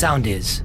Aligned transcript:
Sound 0.00 0.26
is. 0.26 0.64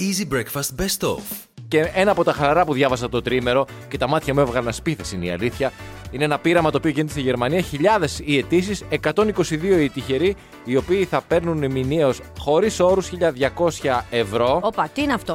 Easy 0.00 0.26
Breakfast 0.32 0.80
Best 0.80 1.08
Of. 1.08 1.20
Και 1.68 1.90
ένα 1.94 2.10
από 2.10 2.24
τα 2.24 2.32
χαρά 2.32 2.64
που 2.64 2.72
διάβασα 2.72 3.08
το 3.08 3.22
τρίμερο 3.22 3.66
και 3.88 3.98
τα 3.98 4.08
μάτια 4.08 4.34
μου 4.34 4.40
έβγαλαν 4.40 4.72
σπίθε 4.72 5.16
είναι 5.16 5.26
η 5.26 5.30
αλήθεια. 5.30 5.72
Είναι 6.10 6.24
ένα 6.24 6.38
πείραμα 6.38 6.70
το 6.70 6.76
οποίο 6.76 6.90
γίνεται 6.90 7.10
στη 7.12 7.20
Γερμανία. 7.20 7.60
Χιλιάδες 7.60 8.20
οι 8.24 8.38
αιτήσεις, 8.38 8.84
122 8.90 9.80
οι 9.80 9.88
τυχεροί, 9.90 10.36
οι 10.64 10.76
οποίοι 10.76 11.04
θα 11.04 11.20
παίρνουν 11.28 11.70
μηνιαίως 11.70 12.20
χωρίς 12.38 12.80
όρους 12.80 13.08
1200 13.08 14.04
ευρώ. 14.10 14.60
Όπα, 14.62 14.88
τι 14.94 15.02
είναι 15.02 15.12
αυτό; 15.12 15.34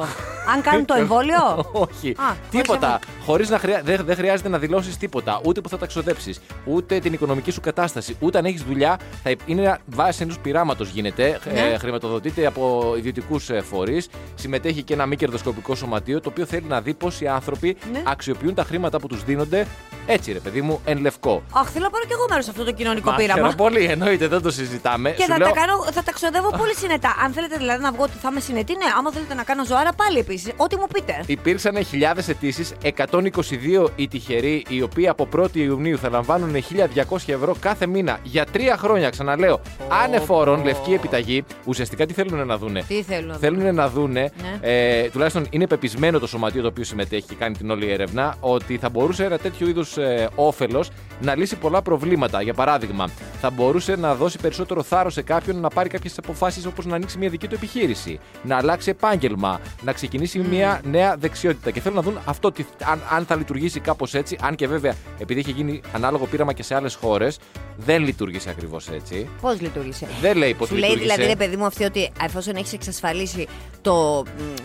Αν 0.54 0.60
κάνουν 0.62 0.84
το 0.84 0.94
εμβόλιο; 1.02 1.66
Όχι. 1.72 2.10
Α, 2.10 2.34
τίποτα. 2.50 2.94
όχι, 2.94 3.04
Χωρίς 3.26 3.48
να 3.48 3.58
χρειά... 3.58 3.80
δεν, 3.84 4.00
δεν 4.04 4.16
χρειάζεται 4.16 4.48
να 4.48 4.58
δηλώσεις 4.58 4.96
τίποτα. 4.96 5.40
Ούτε 5.44 5.60
που 5.60 5.68
θα 5.68 5.78
τα 5.78 5.86
ξοδέψει. 5.86 6.34
Ούτε 6.64 6.98
την 6.98 7.12
οικονομική 7.12 7.50
σου 7.50 7.60
κατάσταση. 7.60 8.16
Ούτε 8.20 8.38
αν 8.38 8.44
έχεις 8.44 8.62
δουλειά. 8.62 8.98
Θα... 9.22 9.30
υπ- 9.30 9.40
Είναι 9.48 9.78
βάση 9.86 10.22
ενός 10.22 10.38
πειράματος 10.38 10.88
γίνεται. 10.90 11.38
Ναι. 11.52 11.60
Ε, 11.60 11.78
χρηματοδοτείται 11.78 12.46
από 12.46 12.94
ιδιωτικούς 12.98 13.50
φορείς. 13.70 14.08
Συμμετέχει 14.34 14.82
και 14.82 14.94
ένα 14.94 15.06
μη 15.06 15.16
κερδοσκοπικό 15.16 15.74
σωματείο 15.74 16.20
το 16.20 16.28
οποίο 16.28 16.44
θέλει 16.46 16.66
να 16.68 16.80
δει 16.80 16.94
πόσοι 16.94 17.26
άνθρωποι 17.26 17.76
Ναι. 17.92 18.02
αξιοποιούν 18.06 18.54
τα 18.54 18.64
χρήματα 18.64 18.98
που 19.00 19.06
τους 19.06 19.24
δίνονται. 19.24 19.66
Έτσι, 20.06 20.32
ρε 20.32 20.38
παιδί 20.38 20.60
μου, 20.62 20.80
εν 20.84 20.98
λευκό. 21.00 21.42
Αχ, 21.52 21.68
θέλω 21.70 21.84
να 21.84 21.90
πάρω 21.90 22.04
κι 22.04 22.12
εγώ 22.12 22.26
μέρος 22.28 22.44
σε 22.44 22.50
αυτό 22.50 22.64
το 22.64 22.72
κοινωνικό 22.72 23.10
Μα, 23.10 23.16
πείραμα. 23.16 23.34
χαίρομαι 23.34 23.54
πολύ, 23.54 23.84
εννοείται, 23.84 24.26
δεν 24.28 24.42
το 24.42 24.50
συζητάμε. 24.50 25.10
Και 25.10 25.22
Σου 25.22 25.28
θα 25.28 25.38
λέω- 25.38 25.46
τα, 25.48 25.52
κάνω, 25.54 25.84
θα 25.92 26.02
τα 26.02 26.12
ξοδεύω 26.12 26.50
πολύ 26.50 26.74
συνετά. 26.74 27.14
Αν 27.24 27.32
θέλετε 27.32 27.56
δηλαδή 27.56 27.82
να 27.82 27.92
βγω 27.92 28.02
ότι 28.02 28.12
θα 28.22 28.28
είμαι 28.30 28.40
συνετή, 28.40 28.72
ναι. 28.72 28.84
Άμα 28.98 29.10
θέλετε 29.12 29.34
να 29.34 29.42
κάνω 29.42 29.64
ζωάρα, 29.64 29.92
πάλι 29.92 30.18
επίσης. 30.18 30.52
Ό,τι 30.56 30.76
μου 30.76 30.86
πείτε. 30.92 31.22
Υπήρξαν 31.26 31.84
χιλιάδες 31.84 32.28
αιτήσεις, 32.28 32.72
122 32.82 33.88
οι 33.96 34.08
τυχεροί, 34.08 34.64
οι 34.68 34.82
οποίοι 34.82 35.08
από 35.08 35.28
1η 35.36 35.56
Ιουνίου 35.60 35.98
θα 35.98 36.08
λαμβάνουν 36.08 36.54
1.200 36.54 37.32
ευρώ 37.32 37.54
κάθε 37.60 37.86
μήνα 37.86 38.18
για 38.22 38.44
τρία 38.44 38.76
χρόνια. 38.76 39.10
Ξαναλέω, 39.10 39.60
ανεφόρον, 40.04 40.64
λευκή 40.64 40.92
επιταγή. 40.92 41.44
Ουσιαστικά 41.64 42.06
τι 42.06 42.12
θέλουν 42.12 42.46
να 42.46 42.58
δούνε; 42.58 42.82
Τι 42.88 43.02
θέλω. 43.02 43.34
Θέλουν 43.34 43.74
να 43.74 43.88
δούνε, 43.88 44.30
Ναι. 44.42 44.58
ε, 44.70 45.08
τουλάχιστον 45.08 45.46
είναι 45.50 45.66
πεπισμένο 45.66 46.18
το 46.18 46.26
σωματείο 46.26 46.62
το 46.62 46.68
οποίο 46.68 46.84
συμμετέχει 46.84 47.22
και 47.26 47.34
κάνει 47.34 47.56
την 47.56 47.70
όλη 47.70 47.90
έρευνα, 47.90 48.36
ότι 48.40 48.76
θα 48.78 48.88
μπορούσε 48.88 49.24
ένα 49.24 49.38
τέτοιο 49.38 49.68
είδους 49.68 49.95
ε, 49.96 50.28
όφελος 50.34 50.90
να 51.20 51.36
λύσει 51.36 51.56
πολλά 51.56 51.82
προβλήματα. 51.82 52.42
Για 52.42 52.54
παράδειγμα, 52.54 53.08
θα 53.40 53.50
μπορούσε 53.50 53.96
να 53.96 54.14
δώσει 54.14 54.38
περισσότερο 54.38 54.82
θάρρος 54.82 55.12
σε 55.12 55.22
κάποιον 55.22 55.60
να 55.60 55.68
πάρει 55.68 55.88
κάποιες 55.88 56.18
αποφάσεις 56.18 56.66
όπως 56.66 56.86
να 56.86 56.94
ανοίξει 56.94 57.18
μια 57.18 57.28
δική 57.28 57.48
του 57.48 57.54
επιχείρηση, 57.54 58.18
να 58.42 58.56
αλλάξει 58.56 58.90
επάγγελμα, 58.90 59.60
να 59.82 59.92
ξεκινήσει 59.92 60.38
μια 60.38 60.80
νέα 60.84 61.16
δεξιότητα. 61.18 61.70
Και 61.70 61.80
θέλω 61.80 61.94
να 61.94 62.02
δουν 62.02 62.18
αυτό, 62.24 62.52
τι- 62.52 62.64
αν, 62.84 63.00
αν 63.10 63.24
θα 63.26 63.36
λειτουργήσει 63.36 63.80
κάπως 63.80 64.14
έτσι, 64.14 64.38
αν 64.42 64.54
και 64.54 64.66
βέβαια 64.68 64.94
επειδή 65.18 65.40
έχει 65.40 65.50
γίνει 65.50 65.80
ανάλογο 65.92 66.26
πείραμα 66.26 66.52
και 66.52 66.62
σε 66.62 66.74
άλλες 66.74 66.94
χώρες, 66.94 67.38
δεν 67.76 68.02
λειτουργήσε 68.04 68.50
ακριβώς 68.50 68.88
έτσι. 68.88 69.28
Πώς 69.40 69.60
λειτουργήσε; 69.60 70.06
Δεν 70.20 70.36
λέει 70.36 70.54
πώς 70.54 70.68
Σου 70.68 70.74
λέει 70.74 70.82
λειτουργήσε. 70.90 71.14
δηλαδή, 71.14 71.32
ρε 71.32 71.36
παιδί 71.44 71.56
μου, 71.56 71.64
αυτή 71.66 71.84
ότι 71.84 72.12
εφόσον 72.24 72.56
έχεις 72.56 72.72
εξασφαλίσει 72.72 73.46
το, 73.82 74.22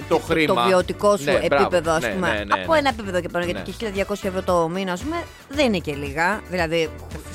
Το 0.07 0.17
χρήμα. 0.19 0.53
το 0.53 0.67
βιωτικό 0.67 1.17
σου 1.17 1.23
Ναι, 1.23 1.31
μπράβο. 1.47 1.63
επίπεδο, 1.63 1.91
ας 1.91 2.01
Ναι, 2.01 2.09
πούμε, 2.09 2.27
ναι, 2.27 2.33
ναι, 2.43 2.61
από 2.63 2.73
ναι. 2.73 2.79
ένα 2.79 2.89
επίπεδο 2.89 3.21
και 3.21 3.29
πάνω, 3.29 3.45
Ναι. 3.45 3.51
γιατί 3.51 3.71
και 3.71 3.89
1200 4.07 4.27
ευρώ 4.27 4.41
το 4.41 4.69
μήνα, 4.73 4.91
ας 4.91 5.01
πούμε, 5.01 5.15
δεν 5.49 5.65
είναι 5.65 5.77
και 5.77 5.93
λίγα. 5.93 6.41
Δηλαδή, 6.49 6.89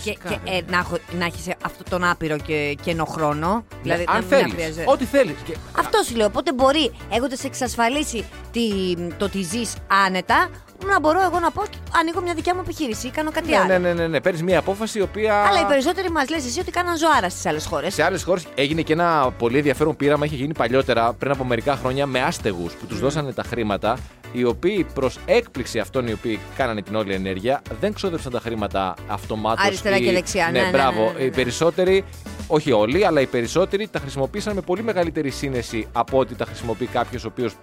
και, 0.05 0.11
και, 0.29 0.39
ε, 0.45 0.61
να, 0.71 0.79
έχω- 0.79 0.99
να 1.19 1.25
έχεις 1.25 1.47
αυτό 1.65 1.83
τον 1.91 2.05
άπειρο 2.05 2.37
και 2.39 2.77
κενό 2.83 3.05
χρόνο. 3.05 3.65
δηλαδή, 3.83 4.05
Ναι, 4.05 4.11
αν 4.13 4.15
να 4.17 4.21
μην 4.27 4.29
θέλεις. 4.39 4.53
χρειάζεται- 4.53 4.89
Ό,τι 4.89 5.05
θέλεις. 5.05 5.35
Αυτό 5.79 6.03
σου 6.09 6.17
λέω. 6.17 6.27
Οπότε 6.27 6.53
μπορεί, 6.53 6.93
έχοντα 7.11 7.37
εξασφαλίσει 7.45 8.25
τη, 8.53 8.63
το 9.17 9.25
ότι 9.25 9.43
ζεις 9.43 9.75
άνετα, 10.07 10.49
να 10.87 11.01
μπορώ 11.01 11.21
εγώ 11.23 11.39
να 11.39 11.51
πω 11.51 11.63
ανοίγω 12.01 12.21
μια 12.23 12.35
δικιά 12.35 12.55
μου 12.55 12.61
επιχείρηση 12.65 13.07
ή 13.07 13.11
κάνω 13.11 13.31
κάτι 13.31 13.49
Ναι, 13.49 13.57
άλλο. 13.57 13.67
ναι, 13.67 13.79
ναι, 13.79 13.93
ναι, 13.93 14.07
ναι. 14.07 14.21
Παίρνεις 14.21 14.43
μια 14.43 14.59
απόφαση 14.59 14.99
η 14.99 15.03
οποία. 15.03 15.35
Αλλά 15.43 15.61
οι 15.61 15.65
περισσότεροι 15.65 16.11
μας 16.11 16.29
λες 16.31 16.47
εσύ 16.47 16.61
ότι 16.61 16.71
κάναν 16.71 16.97
ζωάρα 16.97 17.29
στις 17.31 17.47
άλλες 17.47 17.67
χώρες. 17.67 17.95
Σε 17.95 18.03
άλλες 18.03 18.23
χώρες 18.23 18.47
έγινε 18.55 18.83
και 18.83 18.93
ένα 18.93 19.31
πολύ 19.39 19.57
ενδιαφέρον 19.57 19.97
πείραμα. 19.97 20.25
Είχε 20.25 20.35
γίνει 20.37 20.55
παλιότερα, 20.55 21.13
πριν 21.13 21.31
από 21.33 21.45
μερικά 21.45 21.77
χρόνια, 21.77 22.07
με 22.07 22.23
άστεγους 22.23 22.73
που 22.73 22.87
τους 22.87 22.99
δώσανε 23.01 23.33
τα 23.33 23.43
χρήματα, 23.43 23.97
οι 24.37 24.45
οποίοι 24.45 24.87
προς 24.95 25.19
έκπληξη 25.27 25.79
αυτών 25.79 26.07
οι 26.07 26.13
οποίοι 26.13 26.39
κάνανε 26.57 26.83
την 26.83 26.95
όλη 26.95 27.15
ενέργεια, 27.15 27.63
δεν 27.81 27.93
ξόδεψαν 27.93 28.33
τα 28.33 28.41
χρήματα 28.41 28.95
αυτομάτως. 29.09 29.65
Αριστερά 29.67 29.99
και 29.99 30.13
δεξιά, 30.13 30.49
ναι, 30.53 30.61
ναι, 30.61 30.69
μπράβο. 30.71 31.01
ναι, 31.01 31.07
ναι, 31.07 31.13
ναι, 31.19 31.23
Οι 31.23 31.25
ναι. 31.25 31.35
περισσότεροι, 31.35 32.05
όχι 32.47 32.73
όλοι, 32.73 33.05
αλλά 33.05 33.21
οι 33.21 33.27
περισσότεροι 33.27 33.89
τα 33.89 33.99
χρησιμοποίησαν 33.99 34.55
με 34.55 34.61
πολύ 34.61 34.83
μεγαλύτερη 34.83 35.31
σύνεση 35.31 35.87
από 35.93 36.19
ότι 36.19 36.35
τα 36.35 36.45
χρησιμοποιεί 36.45 36.87
κάποιος 36.87 37.25
ο 37.25 37.29
οποίος 37.29 37.55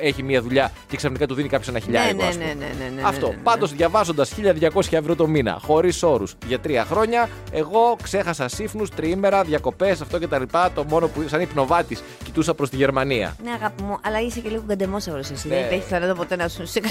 έχει 0.00 0.22
μια 0.22 0.42
δουλειά 0.42 0.72
και 0.88 0.96
ξαφνικά 0.96 1.26
του 1.26 1.34
δίνει 1.34 1.48
κάποιος 1.48 1.68
ένα 1.68 1.78
χιλιάρικο. 1.78 2.22
ναι, 2.22 2.28
ας 2.28 2.34
πούμε. 2.34 2.44
ναι, 2.44 2.54
ναι, 2.54 2.66
ναι, 2.84 2.90
ναι, 2.94 3.02
Αυτό. 3.04 3.28
ναι, 3.28 3.34
ναι. 3.34 3.42
Πάντως, 3.42 3.72
διαβάζοντας 3.72 4.32
1200 4.34 4.80
ευρώ 4.90 5.14
το 5.14 5.26
μήνα, 5.26 5.58
χωρίς 5.62 6.02
όρους 6.02 6.34
για 6.46 6.58
τρία 6.58 6.84
χρόνια, 6.84 7.28
εγώ 7.52 7.96
ξέχασα 8.02 8.48
σύφνους, 8.48 8.90
τριήμερα, 8.90 9.42
διακοπές, 9.42 10.00
αυτό 10.00 10.18
κτλ. 10.18 10.42
Το 10.74 10.84
μόνο 10.84 11.06
που 11.08 11.24
σαν 11.28 11.40
υπνοβάτης 11.40 12.02
κοιτούσα 12.24 12.54
προς 12.54 12.70
τη 12.70 12.76
Γερμανία. 12.76 13.36
Ναι, 13.44 13.50
αγάπη 13.50 13.82
μου, 13.82 13.98
αλλά 14.02 14.20
είσαι 14.20 14.40
και 14.40 14.48
λίγο 14.48 14.62
καντεμόσαυρος 14.68 15.30
εσύ. 15.30 15.48
Ναι. 15.48 15.54
Δεν 15.54 15.64
υπήρχε 15.64 15.84
θανάτο 15.88 16.14
ποτέ 16.14 16.36
να 16.36 16.48
σου 16.48 16.66
στου 16.66 16.80
122. 16.82 16.86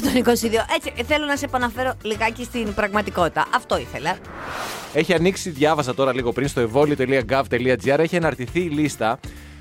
Έτσι, 0.75 0.93
ε, 0.97 1.03
θέλω 1.03 1.25
να 1.25 1.35
σε 1.35 1.45
επαναφέρω 1.45 1.93
λιγάκι 2.01 2.43
στην 2.43 2.73
πραγματικότητα. 2.73 3.47
Αυτό 3.55 3.77
ήθελα. 3.77 4.17
Έχει 4.93 5.13
ανοίξει, 5.13 5.49
διάβασα 5.49 5.93
τώρα 5.93 6.13
λίγο 6.13 6.31
πριν 6.31 6.47
στο 6.47 6.59
εμβόλιο.gov.gr, 6.59 7.99
έχει 7.99 8.15
αναρτηθεί 8.17 8.59
η 8.59 8.69
λίστα 8.69 9.19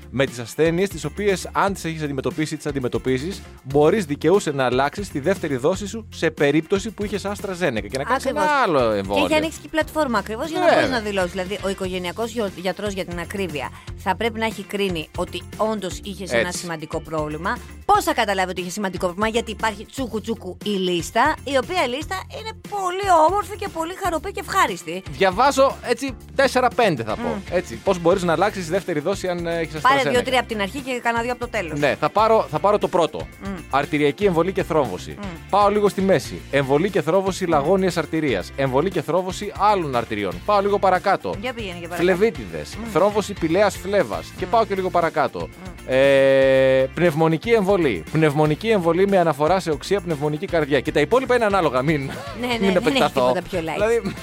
με 0.09 0.25
τις 0.25 0.39
ασθένειες 0.39 0.89
τις 0.89 1.05
οποίες 1.05 1.49
αν 1.51 1.73
τις 1.73 1.85
έχεις 1.85 2.01
αντιμετωπίσει 2.01 2.53
ή 2.53 2.57
τις 2.57 2.65
αντιμετωπίζεις, 2.65 3.41
μπορείς 3.63 4.05
δικαιούσε 4.05 4.51
να 4.51 4.65
αλλάξεις 4.65 5.09
τη 5.09 5.19
δεύτερη 5.19 5.55
δόση 5.55 5.87
σου 5.87 6.07
σε 6.13 6.31
περίπτωση 6.31 6.91
που 6.91 7.03
είχες 7.05 7.25
άστρα 7.25 7.53
Ζένεκα 7.53 7.87
και 7.87 7.97
να 7.97 8.03
κάνεις 8.03 8.25
ένα 8.25 8.41
Ακριβώς. 8.41 8.63
άλλο 8.63 8.91
Και 8.93 8.97
εμβόλιο. 8.97 9.25
έχει 9.25 9.33
ανοίξει 9.35 9.59
και 9.59 9.65
η 9.67 9.69
πλατφόρμα 9.69 10.17
ακριβώς 10.19 10.49
για 10.49 10.59
να 10.59 10.65
Βέβαια. 10.65 10.79
μπορείς 10.81 10.95
να 10.97 10.99
δηλώσεις. 10.99 11.31
Δηλαδή, 11.31 11.59
ο 11.63 11.69
οικογενειακός 11.69 12.33
γιατρός 12.55 12.93
για 12.93 13.05
την 13.05 13.19
ακρίβεια 13.19 13.69
θα 13.97 14.15
πρέπει 14.15 14.39
να 14.39 14.45
έχει 14.45 14.63
κρίνει 14.63 15.09
ότι 15.17 15.43
όντως 15.57 15.99
είχε 16.03 16.25
ένα 16.29 16.47
Έτσι. 16.47 16.57
σημαντικό 16.59 16.99
πρόβλημα. 16.99 17.57
Πώς 17.85 18.03
θα 18.03 18.13
καταλάβει 18.13 18.49
ότι 18.49 18.61
είχε 18.61 18.69
σημαντικό 18.69 19.05
πρόβλημα, 19.05 19.27
Γιατί 19.27 19.51
υπάρχει 19.51 19.85
τσούκου 19.85 20.21
τσούκου 20.21 20.57
η 20.65 20.69
λίστα, 20.69 21.35
η 21.43 21.57
οποία 21.57 21.87
λίστα 21.87 22.15
είναι 22.39 22.51
πολύ 22.69 23.09
όμορφη 23.29 23.55
και 23.55 23.67
πολύ 23.67 23.93
χαροπή 24.03 24.31
και 24.31 24.39
ευχάριστη. 24.47 25.03
Διαβάζω 25.09 25.75
έτσι 25.81 26.15
4-5 26.35 27.03
θα 27.05 27.15
πω. 27.15 27.41
Έτσι, 27.51 27.75
πώς 27.75 27.99
μπορείς 27.99 28.23
να 28.23 28.33
αλλάξεις 28.33 28.65
τη 28.65 28.71
δεύτερη 28.71 28.99
δόση 28.99 29.27
αν 29.27 29.47
έχεις 29.47 29.75
αστρα 29.75 29.89
Πάρε 29.89 30.01
Ζένεκα. 30.01 30.11
δύο-τρία 30.19 30.39
από 30.39 30.47
την 30.47 30.61
αρχή 30.61 30.79
και 30.79 30.99
κανένα 31.03 31.23
δύο 31.23 31.31
από 31.31 31.39
το 31.41 31.47
τέλος. 31.47 31.79
Ναι, 31.79 31.95
θα 31.99 32.09
πάρω, 32.09 32.47
θα 32.49 32.59
πάρω 32.59 32.77
το 32.77 32.87
πρώτο. 32.87 33.27
Αρτηριακή 33.69 34.25
εμβολή 34.25 34.51
και 34.51 34.63
θρόμβωση. 34.63 35.17
Πάω 35.49 35.69
λίγο 35.69 35.89
στη 35.89 36.01
μέση. 36.01 36.41
Εμβολή 36.51 36.89
και 36.89 37.01
θρόμβωση 37.01 37.45
λαγόνια 37.45 37.91
αρτηρίας. 37.95 38.51
Εμβολή 38.55 38.89
και 38.89 39.01
θρόμβωση 39.01 39.51
άλλων 39.57 39.95
αρτηριών. 39.95 40.33
Πάω 40.45 40.61
λίγο 40.61 40.79
παρακάτω. 40.79 41.35
Για 41.41 41.53
πήγαινε 41.53 41.77
για 41.79 41.87
παρακάτω. 41.87 42.17
Φλεβίτιδες. 42.17 42.77
Θρόμβωση 42.93 43.33
πηλαία 43.33 43.69
φλέβα. 43.87 44.19
Και 44.37 44.45
πάω 44.45 44.65
και 44.65 44.75
λίγο 44.75 44.89
παρακάτω. 44.89 45.49
Ε, 45.87 46.85
πνευμονική 46.93 47.49
εμβολή. 47.51 48.03
Πνευμονική 48.11 48.69
εμβολή 48.69 49.07
με 49.07 49.17
αναφορά 49.17 49.59
σε 49.59 49.69
οξία 49.71 50.01
πνευμονική 50.01 50.45
καρδιά. 50.45 50.79
Και 50.79 50.91
τα 50.91 50.99
υπόλοιπα 50.99 51.35
είναι 51.35 51.45
ανάλογα. 51.45 51.81
Μην, 51.81 52.01
Ναι, 52.05 52.11
ναι, 52.47 52.47
μην 52.47 52.59
δεν 52.59 52.67
έχει 52.67 52.77
επεκταθώ. 52.77 53.21
τίποτα 53.21 53.41
πιο 53.49 53.59
light. 53.59 53.73
Δηλαδή, 53.73 54.13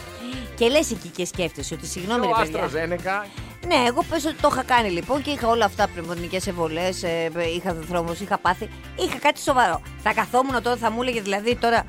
Και 0.54 0.68
λες 0.68 0.90
εκεί 0.90 1.08
και 1.08 1.24
σκέφτεσαι 1.26 1.74
ότι 1.74 1.86
συγγνώμη, 1.86 2.26
το 2.26 2.32
ρε 2.38 2.44
παιδιά. 2.68 2.88
AstraZeneca 2.88 3.26
Ναι, 3.66 3.74
εγώ 3.88 4.04
πες 4.10 4.24
ότι 4.24 4.34
το 4.40 4.48
είχα 4.52 4.62
κάνει 4.62 4.88
λοιπόν 4.90 5.22
και 5.22 5.30
είχα 5.30 5.48
όλα 5.48 5.64
αυτά 5.64 5.88
πνευμονικές 5.94 6.46
εμβολές, 6.46 7.02
είχα 7.56 7.76
θρόμο, 7.88 8.12
είχα 8.22 8.38
πάθει. 8.38 8.68
Είχα 8.96 9.18
κάτι 9.18 9.40
σοβαρό. 9.40 9.80
Θα 10.02 10.12
καθόμουν 10.12 10.62
τώρα, 10.62 10.76
θα 10.76 10.90
μου 10.90 11.02
έλεγε 11.02 11.20
δηλαδή 11.20 11.56
τώρα 11.56 11.84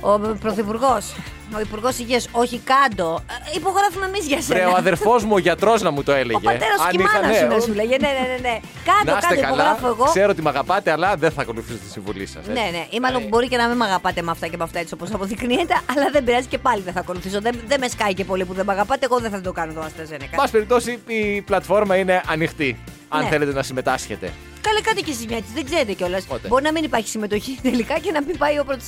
ο 0.00 0.18
Πρωθυπουργός, 0.18 1.14
ο 1.56 1.60
Υπουργός 1.60 1.98
Υγείας, 1.98 2.28
όχι 2.32 2.58
κάτω. 2.64 3.22
Ε, 3.30 3.56
Υπογράφουμε 3.56 4.06
εμείς 4.06 4.26
για 4.26 4.40
σένα. 4.42 4.60
Βρε, 4.60 4.68
ο 4.72 4.74
αδερφός 4.76 5.24
μου, 5.24 5.30
ο 5.34 5.38
γιατρός 5.38 5.82
να 5.82 5.90
μου 5.90 6.02
το 6.02 6.12
έλεγε. 6.12 6.36
Ο 6.36 6.40
πατέρας 6.40 6.78
σου 6.80 6.84
Αν 6.86 6.90
και 6.90 7.00
η 7.00 7.04
είχα- 7.04 7.20
μάνα 7.20 7.32
ναι, 7.32 7.38
σου 7.38 7.46
να 7.46 7.54
ο- 7.54 7.60
σου 7.60 7.72
λέγε. 7.74 7.96
Ναι, 8.00 8.08
ναι, 8.08 8.26
ναι. 8.32 8.48
ναι. 8.48 8.58
Κάτω, 8.84 9.10
Να 9.12 9.18
είστε 9.18 9.34
κάτω, 9.34 9.46
υπογράφω 9.46 9.74
καλά. 9.80 9.88
εγώ. 9.98 10.04
Ξέρω 10.04 10.30
ότι 10.30 10.42
με 10.42 10.48
αγαπάτε, 10.48 10.90
αλλά 10.90 11.16
δεν 11.16 11.30
θα 11.30 11.42
ακολουθήσω 11.42 11.78
τη 11.78 11.90
συμβουλή 11.90 12.26
σας. 12.26 12.46
Ναι, 12.46 12.52
ναι. 12.76 12.86
Ή 12.90 13.00
μάλλον 13.00 13.22
μπορεί 13.28 13.48
και 13.48 13.56
να 13.56 13.66
μην 13.68 13.76
με 13.76 13.84
αγαπάτε 13.84 14.22
με 14.22 14.30
αυτά 14.30 14.46
και 14.46 14.56
με 14.56 14.64
αυτά 14.64 14.78
έτσι 14.78 14.94
όπως 14.94 15.12
αποδεικνύεται, 15.12 15.74
αλλά 15.96 16.08
δεν 16.12 16.24
πειράζει 16.24 16.46
και 16.46 16.58
πάλι 16.58 16.82
δεν 16.82 16.92
θα 16.92 17.00
ακολουθήσω. 17.00 17.40
Δεν, 17.40 17.60
δεν 17.66 17.80
με 17.80 17.88
σκάει 17.88 18.14
και 18.14 18.24
πολύ 18.24 18.44
που 18.44 18.52
δεν 18.54 18.64
με 18.66 18.72
αγαπάτε, 18.72 19.04
εγώ 19.04 19.18
δεν 19.18 19.30
θα 19.30 19.40
το 19.40 19.52
κάνω 19.52 19.72
το 19.72 19.80
AstraZeneca. 19.86 20.36
πάση 20.36 20.52
περιπτώσει, 20.52 20.98
η 21.06 21.40
πλατφόρμα 21.42 21.96
είναι 21.96 22.20
ανοιχτή. 22.28 22.78
Αν 23.08 23.22
Ναι. 23.22 23.28
θέλετε 23.28 23.52
να 23.52 23.62
συμμετάσχετε. 23.62 24.32
Καλέ, 24.60 24.80
κάντε 24.80 25.00
και 25.00 25.10
εσεί 25.10 25.24
μια 25.28 25.36
έτσι, 25.36 25.50
δεν 25.54 25.64
ξέρετε 25.64 25.92
κιόλας. 25.92 26.24
Πότε; 26.24 26.48
Μπορεί 26.48 26.62
να 26.62 26.72
μην 26.72 26.84
υπάρχει 26.84 27.08
συμμετοχή 27.08 27.58
τελικά 27.68 27.98
και 27.98 28.10
να 28.12 28.22
μην 28.22 28.38
πάει 28.38 28.58
ο 28.58 28.64
πρώτος 28.64 28.84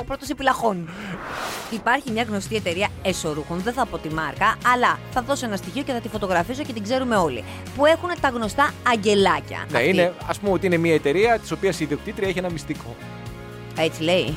ο 0.00 0.04
πρώτος 0.04 0.28
επιλαχών. 0.28 0.88
Υπάρχει 1.74 2.10
μια 2.10 2.22
γνωστή 2.22 2.56
εταιρεία 2.56 2.88
εσωρούχων, 3.02 3.58
δεν 3.58 3.72
θα 3.72 3.86
πω 3.86 3.98
τη 3.98 4.08
μάρκα, 4.14 4.56
αλλά 4.74 4.98
θα 5.12 5.22
δώσω 5.22 5.46
ένα 5.46 5.56
στοιχείο 5.56 5.82
και 5.82 5.92
θα 5.92 6.00
τη 6.00 6.08
φωτογραφίσω 6.08 6.62
και 6.62 6.72
την 6.72 6.82
ξέρουμε 6.82 7.16
όλοι. 7.16 7.44
Που 7.76 7.86
έχουν 7.86 8.10
τα 8.20 8.28
γνωστά 8.28 8.70
αγγελάκια. 8.92 9.66
Ναι, 9.70 9.78
Αυτή. 9.78 9.88
είναι, 9.90 10.12
ας 10.26 10.38
πούμε 10.38 10.52
ότι 10.52 10.66
είναι 10.66 10.76
μια 10.76 10.94
εταιρεία 10.94 11.38
της 11.38 11.50
οποίας 11.50 11.80
η 11.80 11.84
ιδιοκτήτρια 11.84 12.28
έχει 12.28 12.38
ένα 12.38 12.50
μυστικό. 12.50 12.96
Έτσι 13.78 14.02
λέει. 14.02 14.34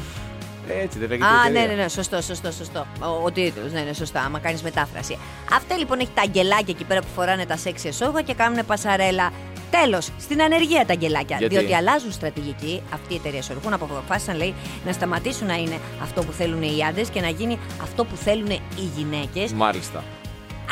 Έτσι 0.82 1.00
δεν 1.00 1.10
λέγεται. 1.10 1.28
η 1.28 1.30
Α, 1.30 1.42
εταιρεία. 1.48 1.62
ναι, 1.68 1.74
ναι, 1.76 1.82
ναι, 1.82 1.88
σωστό, 1.90 2.22
σωστό, 2.22 2.52
σωστό. 2.52 2.86
Ο, 3.00 3.24
ο 3.26 3.32
τίτλο, 3.32 3.64
ναι, 3.72 3.82
ναι, 3.82 3.94
σωστά, 3.94 4.22
άμα 4.22 4.40
κάνεις 4.40 4.62
μετάφραση. 4.62 5.18
Αυτά 5.54 5.78
λοιπόν 5.78 6.00
έχει 6.00 6.10
τα 6.14 6.22
αγγελάκια 6.22 6.66
εκεί 6.78 6.84
πέρα 6.84 7.00
που 7.02 7.08
φοράνε 7.16 7.46
τα 7.46 7.58
σεξ 7.58 7.86
εσώρουχα 7.86 8.22
και 8.22 8.34
κάνουν 8.34 8.66
πασαρέλα. 8.66 9.32
Τέλος, 9.72 10.10
στην 10.20 10.42
ανεργία 10.42 10.86
τα 10.86 10.94
αγγελάκια. 10.94 11.38
Γιατί; 11.38 11.56
Διότι 11.58 11.76
αλλάζουν 11.76 12.12
στρατηγική. 12.12 12.82
Αυτή 12.94 13.14
η 13.14 13.16
εταιρεία 13.16 13.40
εσωρούχων 13.40 13.74
αποφάσισαν, 13.74 14.38
λέει, 14.38 14.54
να 14.86 14.92
σταματήσουν 14.92 15.48
να 15.48 15.56
είναι 15.56 15.80
αυτό 16.02 16.24
που 16.24 16.32
θέλουν 16.32 16.62
οι 16.62 16.84
άντρες 16.90 17.10
και 17.10 17.22
να 17.22 17.30
γίνει 17.30 17.60
αυτό 17.82 18.06
που 18.06 18.16
θέλουν 18.16 18.50
οι 18.50 18.92
γυναίκες. 18.96 19.54
Μάλιστα. 19.54 20.04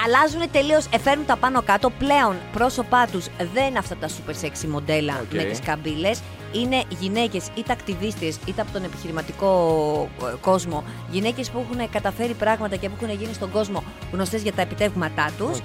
αλλάζουν 0.06 0.52
τελείως, 0.52 0.86
φέρνουν 1.04 1.26
τα 1.26 1.36
πάνω 1.36 1.62
κάτω. 1.62 1.90
Πλέον 1.90 2.36
πρόσωπά 2.54 3.08
τους 3.12 3.26
δεν 3.54 3.68
είναι 3.68 3.80
αυτά 3.80 3.96
τα 3.96 4.08
super 4.08 4.46
sexy 4.46 4.68
μοντέλα 4.68 5.14
Οκ. 5.22 5.34
με 5.34 5.44
τις 5.44 5.60
καμπύλες. 5.60 6.22
Είναι 6.52 6.84
γυναίκες 7.00 7.48
είτε 7.56 7.72
ακτιβίστες 7.72 8.38
είτε 8.48 8.62
από 8.62 8.72
τον 8.72 8.84
επιχειρηματικό 8.84 10.10
ε, 10.22 10.36
κόσμο. 10.42 10.84
Γυναίκες 11.12 11.50
που 11.50 11.66
έχουν 11.70 11.90
καταφέρει 11.90 12.34
πράγματα 12.34 12.76
και 12.76 12.90
που 12.90 12.96
έχουν 13.02 13.18
γίνει 13.18 13.34
στον 13.34 13.52
κόσμο 13.52 13.84
γνωστές 14.12 14.42
για 14.42 14.54
τα 14.54 14.62
επιτεύγματά 14.62 15.32
τους. 15.38 15.58
Οκ. 15.58 15.64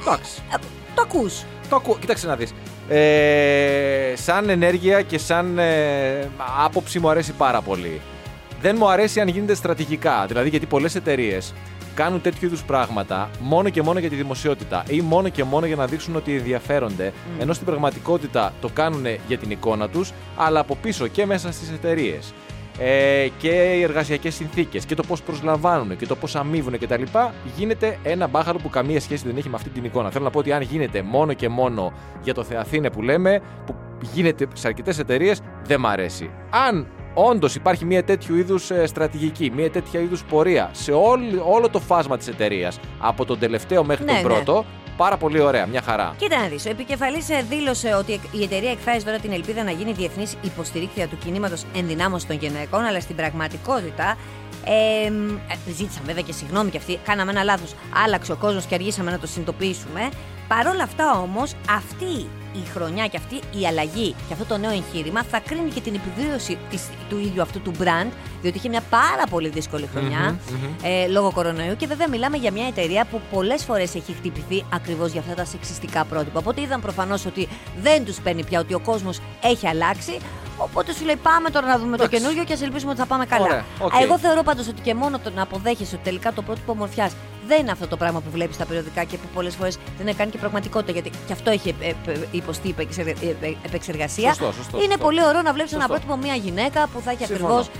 Εντάξει. 0.00 0.42
Το 0.94 1.02
ακούς. 1.02 1.44
Το 1.68 1.76
ακούω. 1.76 1.96
Κοίταξε 2.00 2.26
να 2.26 2.36
δεις. 2.36 2.54
Ε, 2.88 4.12
σαν 4.16 4.48
ενέργεια 4.48 5.02
και 5.02 5.18
σαν 5.18 5.58
ε, 5.58 6.30
άποψη 6.64 6.98
μου 6.98 7.08
αρέσει 7.08 7.32
πάρα 7.32 7.60
πολύ. 7.60 8.00
Δεν 8.60 8.76
μου 8.78 8.90
αρέσει 8.90 9.20
αν 9.20 9.28
γίνεται 9.28 9.54
στρατηγικά. 9.54 10.24
Δηλαδή 10.26 10.48
γιατί 10.48 10.66
πολλές 10.66 10.94
εταιρείες 10.94 11.54
κάνουν 11.94 12.20
τέτοιου 12.20 12.46
είδους 12.46 12.62
πράγματα 12.62 13.30
μόνο 13.40 13.68
και 13.68 13.82
μόνο 13.82 13.98
για 13.98 14.08
τη 14.08 14.14
δημοσιότητα 14.14 14.84
ή 14.88 15.00
μόνο 15.00 15.28
και 15.28 15.44
μόνο 15.44 15.66
για 15.66 15.76
να 15.76 15.86
δείξουν 15.86 16.16
ότι 16.16 16.36
ενδιαφέρονται, 16.36 17.12
ενώ 17.38 17.52
στην 17.52 17.66
πραγματικότητα 17.66 18.52
το 18.60 18.68
κάνουν 18.68 19.06
για 19.28 19.38
την 19.38 19.50
εικόνα 19.50 19.88
τους, 19.88 20.12
αλλά 20.36 20.60
από 20.60 20.76
πίσω 20.76 21.06
και 21.06 21.26
μέσα 21.26 21.52
στις 21.52 21.70
εταιρείες. 21.70 22.32
Ε, 22.78 23.28
και 23.38 23.48
οι 23.48 23.82
εργασιακές 23.82 24.34
συνθήκες 24.34 24.84
και 24.84 24.94
το 24.94 25.02
πώς 25.02 25.22
προσλαμβάνουν 25.22 25.96
και 25.96 26.06
το 26.06 26.16
πώς 26.16 26.36
αμείβουν 26.36 26.78
κτλ. 26.78 27.02
Γίνεται 27.56 27.98
ένα 28.02 28.26
μπάχαλο 28.26 28.58
που 28.58 28.68
καμία 28.68 29.00
σχέση 29.00 29.26
δεν 29.26 29.36
έχει 29.36 29.48
με 29.48 29.54
αυτή 29.56 29.68
την 29.68 29.84
εικόνα. 29.84 30.10
Θέλω 30.10 30.24
να 30.24 30.30
πω 30.30 30.38
ότι 30.38 30.52
αν 30.52 30.62
γίνεται 30.62 31.02
μόνο 31.02 31.32
και 31.32 31.48
μόνο 31.48 31.92
για 32.22 32.34
το 32.34 32.42
Θεαθήνε 32.44 32.90
που 32.90 33.02
λέμε, 33.02 33.40
που 33.66 33.74
γίνεται 34.12 34.46
σε 34.54 34.66
αρκετές 34.66 34.98
εταιρείες, 34.98 35.40
δεν 35.64 35.80
μ' 35.80 35.86
αρέσει. 35.86 36.30
Αν 36.68 36.86
όντως 37.14 37.54
υπάρχει 37.54 37.84
μια 37.84 38.04
τέτοιου 38.04 38.36
είδους 38.36 38.70
στρατηγική, 38.84 39.52
μια 39.54 39.70
τέτοια 39.70 40.00
είδους 40.00 40.24
πορεία 40.24 40.68
σε 40.72 40.92
όλη- 40.92 41.42
όλο 41.46 41.68
το 41.68 41.78
φάσμα 41.80 42.16
της 42.16 42.28
εταιρείας, 42.28 42.78
από 43.00 43.24
τον 43.24 43.38
τελευταίο 43.38 43.84
μέχρι 43.84 44.04
Ναι, 44.04 44.10
τον 44.12 44.54
ναι. 44.54 44.62
Πρώτο, 44.92 45.02
πάρα 45.02 45.16
πολύ 45.16 45.40
ωραία, 45.40 45.66
μια 45.66 45.82
χαρά. 45.82 46.14
Κοίτα 46.18 46.38
να 46.40 46.46
δεις, 46.48 46.66
ο 46.66 46.70
επικεφαλής 46.70 47.30
ε, 47.30 47.44
δήλωσε 47.48 47.94
ότι 47.94 48.20
η 48.32 48.42
εταιρεία 48.42 48.70
εκφράζει 48.70 49.04
τώρα 49.04 49.18
την 49.18 49.32
ελπίδα 49.32 49.62
να 49.62 49.70
γίνει 49.70 49.92
διεθνής 49.92 50.36
υποστηρίκτρια 50.42 51.08
του 51.08 51.18
κινήματος 51.18 51.64
ενδυνάμωσης 51.74 52.28
των 52.28 52.36
γυναικών, 52.36 52.84
αλλά 52.84 53.00
στην 53.00 53.16
πραγματικότητα 53.16 54.16
ε, 54.64 55.10
μ, 55.10 55.28
ε, 55.28 55.72
ζήτησαν 55.72 56.02
βέβαια 56.06 56.22
και 56.22 56.32
συγγνώμη 56.32 56.70
και 56.70 56.76
αυτοί, 56.76 56.98
κάναμε 57.04 57.30
ένα 57.30 57.42
λάθος, 57.42 57.74
άλλαξε 58.04 58.32
ο 58.32 58.36
κόσμος 58.36 58.64
και 58.64 58.74
αργήσαμε 58.74 59.10
να 59.10 59.18
το 59.18 59.26
συνειδητοποιήσουμε. 59.26 60.08
Παρ' 60.48 60.66
όλα 60.66 60.82
αυτά 60.82 61.20
όμως, 61.20 61.54
αυτή 61.70 62.28
η 62.52 62.66
χρονιά 62.74 63.06
και 63.06 63.16
αυτή 63.16 63.58
η 63.60 63.66
αλλαγή 63.66 64.14
και 64.28 64.32
αυτό 64.32 64.44
το 64.44 64.56
νέο 64.56 64.70
εγχείρημα 64.70 65.22
θα 65.22 65.40
κρίνει 65.40 65.70
και 65.70 65.80
την 65.80 65.94
επιβίωση 65.94 66.58
της, 66.70 66.82
του 67.08 67.18
ίδιου 67.18 67.42
αυτού 67.42 67.60
του 67.60 67.72
brand, 67.80 68.10
διότι 68.42 68.56
είχε 68.58 68.68
μια 68.68 68.82
πάρα 68.90 69.24
πολύ 69.30 69.48
δύσκολη 69.48 69.88
χρονιά 69.92 70.38
ε, 70.82 71.06
λόγω 71.06 71.32
κορονοϊού. 71.32 71.76
Και 71.76 71.86
βέβαια 71.86 72.08
μιλάμε 72.08 72.36
για 72.36 72.52
μια 72.52 72.66
εταιρεία 72.66 73.04
που 73.04 73.20
πολλές 73.30 73.64
φορές 73.64 73.94
έχει 73.94 74.12
χτυπηθεί 74.12 74.64
ακριβώς 74.72 75.12
για 75.12 75.20
αυτά 75.20 75.34
τα 75.34 75.44
σεξιστικά 75.44 76.04
πρότυπα. 76.04 76.38
Οπότε 76.38 76.60
είδαν 76.60 76.80
προφανώς 76.80 77.26
ότι 77.26 77.48
δεν 77.82 78.04
τους 78.04 78.20
παίρνει 78.20 78.44
πια, 78.44 78.60
ότι 78.60 78.74
ο 78.74 78.80
κόσμος 78.80 79.20
έχει 79.42 79.66
αλλάξει. 79.68 80.16
Οπότε 80.56 80.92
σου 80.92 81.04
λέει 81.04 81.16
πάμε 81.16 81.50
τώρα 81.50 81.66
να 81.66 81.78
δούμε 81.78 81.96
το 81.96 82.04
Εντάξει. 82.04 82.22
καινούριο 82.22 82.44
και 82.44 82.52
ας 82.52 82.62
ελπίσουμε 82.62 82.90
ότι 82.90 83.00
θα 83.00 83.06
πάμε 83.06 83.26
καλά. 83.26 83.44
Ωραία, 83.44 83.64
οκ. 83.78 83.92
Εγώ 84.02 84.18
θεωρώ 84.18 84.42
πάντως 84.42 84.68
ότι 84.68 84.80
και 84.80 84.94
μόνο 84.94 85.18
το 85.18 85.30
να 85.34 85.42
αποδέχεσαι 85.42 85.94
ότι 85.94 86.04
τελικά 86.04 86.32
το 86.32 86.42
πρότυπο 86.42 86.72
ομορφιάς 86.72 87.12
δεν 87.46 87.60
είναι 87.60 87.70
αυτό 87.70 87.86
το 87.86 87.96
πράγμα 87.96 88.20
που 88.20 88.30
βλέπεις 88.30 88.54
στα 88.54 88.64
περιοδικά 88.64 89.04
και 89.04 89.16
που 89.16 89.26
πολλές 89.34 89.54
φορές 89.54 89.76
δεν 89.96 90.06
είναι 90.06 90.12
καν 90.16 90.30
και 90.30 90.38
πραγματικότητα. 90.38 90.92
Γιατί 90.92 91.10
και 91.26 91.32
αυτό 91.32 91.50
έχει 91.50 91.74
ε, 91.80 91.88
ε, 91.88 91.94
υποστεί 92.30 92.68
επεξεργα- 92.68 93.10
ε, 93.22 93.46
ε, 93.46 93.54
επεξεργασία. 93.66 94.28
Σωστό, 94.28 94.52
σωστό, 94.52 94.76
είναι 94.76 94.84
σωστό. 94.86 95.04
πολύ 95.04 95.24
ωραίο 95.24 95.42
να 95.42 95.52
βλέπεις 95.52 95.72
ένα 95.72 95.80
Σωστό. 95.86 95.94
πρότυπο 96.06 96.26
μια 96.26 96.34
γυναίκα 96.34 96.88
που 96.92 97.00
θα 97.00 97.10
έχει 97.10 97.24
Συμφωνώ. 97.24 97.54
ακριβώς. 97.54 97.70